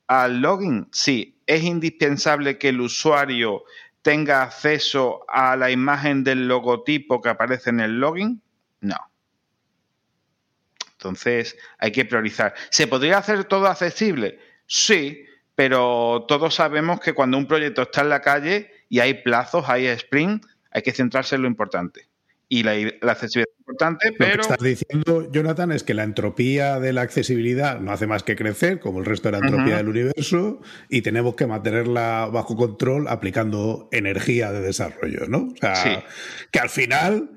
[0.09, 0.87] al login?
[0.91, 1.39] Sí.
[1.45, 3.63] ¿Es indispensable que el usuario
[4.01, 8.41] tenga acceso a la imagen del logotipo que aparece en el login?
[8.81, 8.97] No.
[10.93, 12.55] Entonces hay que priorizar.
[12.71, 14.39] ¿Se podría hacer todo accesible?
[14.65, 19.69] Sí, pero todos sabemos que cuando un proyecto está en la calle y hay plazos,
[19.69, 22.09] hay sprint, hay que centrarse en lo importante.
[22.47, 22.71] Y la,
[23.11, 24.31] accesibilidad es importante, pero...
[24.31, 28.23] Lo que estás diciendo, Jonathan, es que la entropía de la accesibilidad no hace más
[28.23, 32.55] que crecer, como el resto de la entropía del universo, y tenemos que mantenerla bajo
[32.55, 35.49] control aplicando energía de desarrollo, ¿no?
[35.49, 36.03] O sea,
[36.51, 37.29] que al final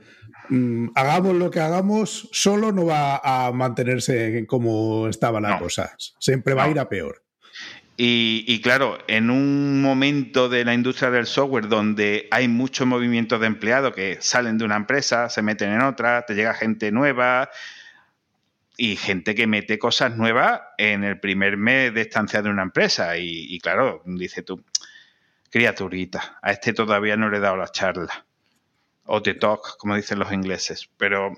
[0.49, 5.95] Mm, hagamos lo que hagamos, solo no va a mantenerse como estaba la cosa.
[6.19, 7.22] Siempre va a ir a peor.
[7.97, 13.47] Y, claro, en un momento de la industria del software donde hay mucho movimiento de
[13.47, 17.51] empleados que salen de una empresa, se meten en otra, te llega gente nueva
[18.77, 23.17] y gente que mete cosas nuevas en el primer mes de estancia de una empresa.
[23.19, 24.65] Y, claro, dice tú,
[25.51, 28.27] criaturita, a este todavía no le he dado la charla
[29.05, 31.33] o the talk, como dicen los ingleses, pero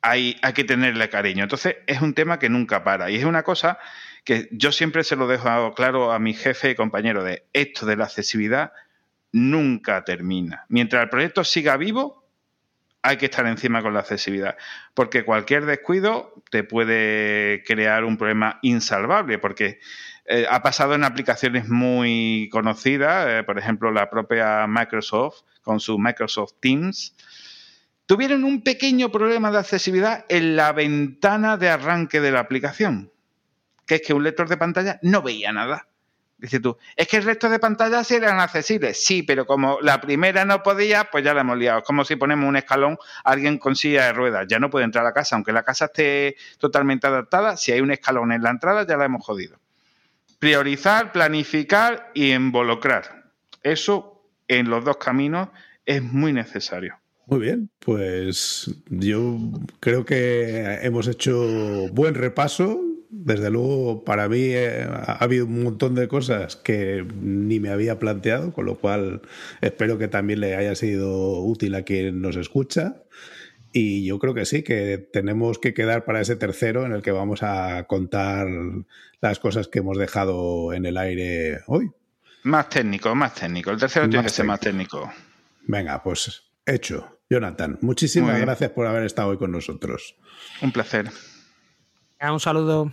[0.00, 1.42] hay, hay que tenerle cariño.
[1.42, 3.78] Entonces es un tema que nunca para y es una cosa
[4.24, 7.96] que yo siempre se lo dejo claro a mi jefe y compañero de esto de
[7.96, 8.72] la accesibilidad
[9.32, 10.66] nunca termina.
[10.68, 12.22] Mientras el proyecto siga vivo,
[13.02, 14.56] hay que estar encima con la accesibilidad,
[14.94, 19.80] porque cualquier descuido te puede crear un problema insalvable, porque
[20.26, 25.98] eh, ha pasado en aplicaciones muy conocidas, eh, por ejemplo la propia Microsoft con su
[25.98, 27.16] Microsoft Teams,
[28.06, 33.10] tuvieron un pequeño problema de accesibilidad en la ventana de arranque de la aplicación,
[33.92, 35.86] que es que un lector de pantalla no veía nada.
[36.38, 39.04] Dice tú, es que el resto de pantallas eran accesibles.
[39.04, 41.80] Sí, pero como la primera no podía, pues ya la hemos liado.
[41.80, 44.46] Es como si ponemos un escalón alguien con silla de ruedas.
[44.48, 47.58] Ya no puede entrar a la casa, aunque la casa esté totalmente adaptada.
[47.58, 49.58] Si hay un escalón en la entrada, ya la hemos jodido.
[50.38, 53.24] Priorizar, planificar y involucrar.
[53.62, 55.50] Eso en los dos caminos
[55.84, 56.96] es muy necesario.
[57.26, 59.36] Muy bien, pues yo
[59.80, 62.80] creo que hemos hecho buen repaso
[63.14, 67.98] desde luego, para mí eh, ha habido un montón de cosas que ni me había
[67.98, 69.20] planteado, con lo cual
[69.60, 73.02] espero que también le haya sido útil a quien nos escucha.
[73.70, 77.12] Y yo creo que sí, que tenemos que quedar para ese tercero en el que
[77.12, 78.48] vamos a contar
[79.20, 81.90] las cosas que hemos dejado en el aire hoy.
[82.44, 83.72] Más técnico, más técnico.
[83.72, 85.12] El tercero tiene que ser más técnico.
[85.66, 87.18] Venga, pues hecho.
[87.28, 90.16] Jonathan, muchísimas gracias por haber estado hoy con nosotros.
[90.62, 91.10] Un placer.
[92.20, 92.92] Un saludo.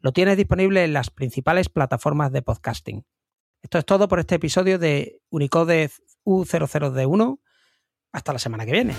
[0.00, 3.04] lo tienes disponible en las principales plataformas de podcasting.
[3.62, 5.90] Esto es todo por este episodio de Unicode
[6.24, 7.40] U00D1.
[8.12, 8.94] Hasta la semana que viene.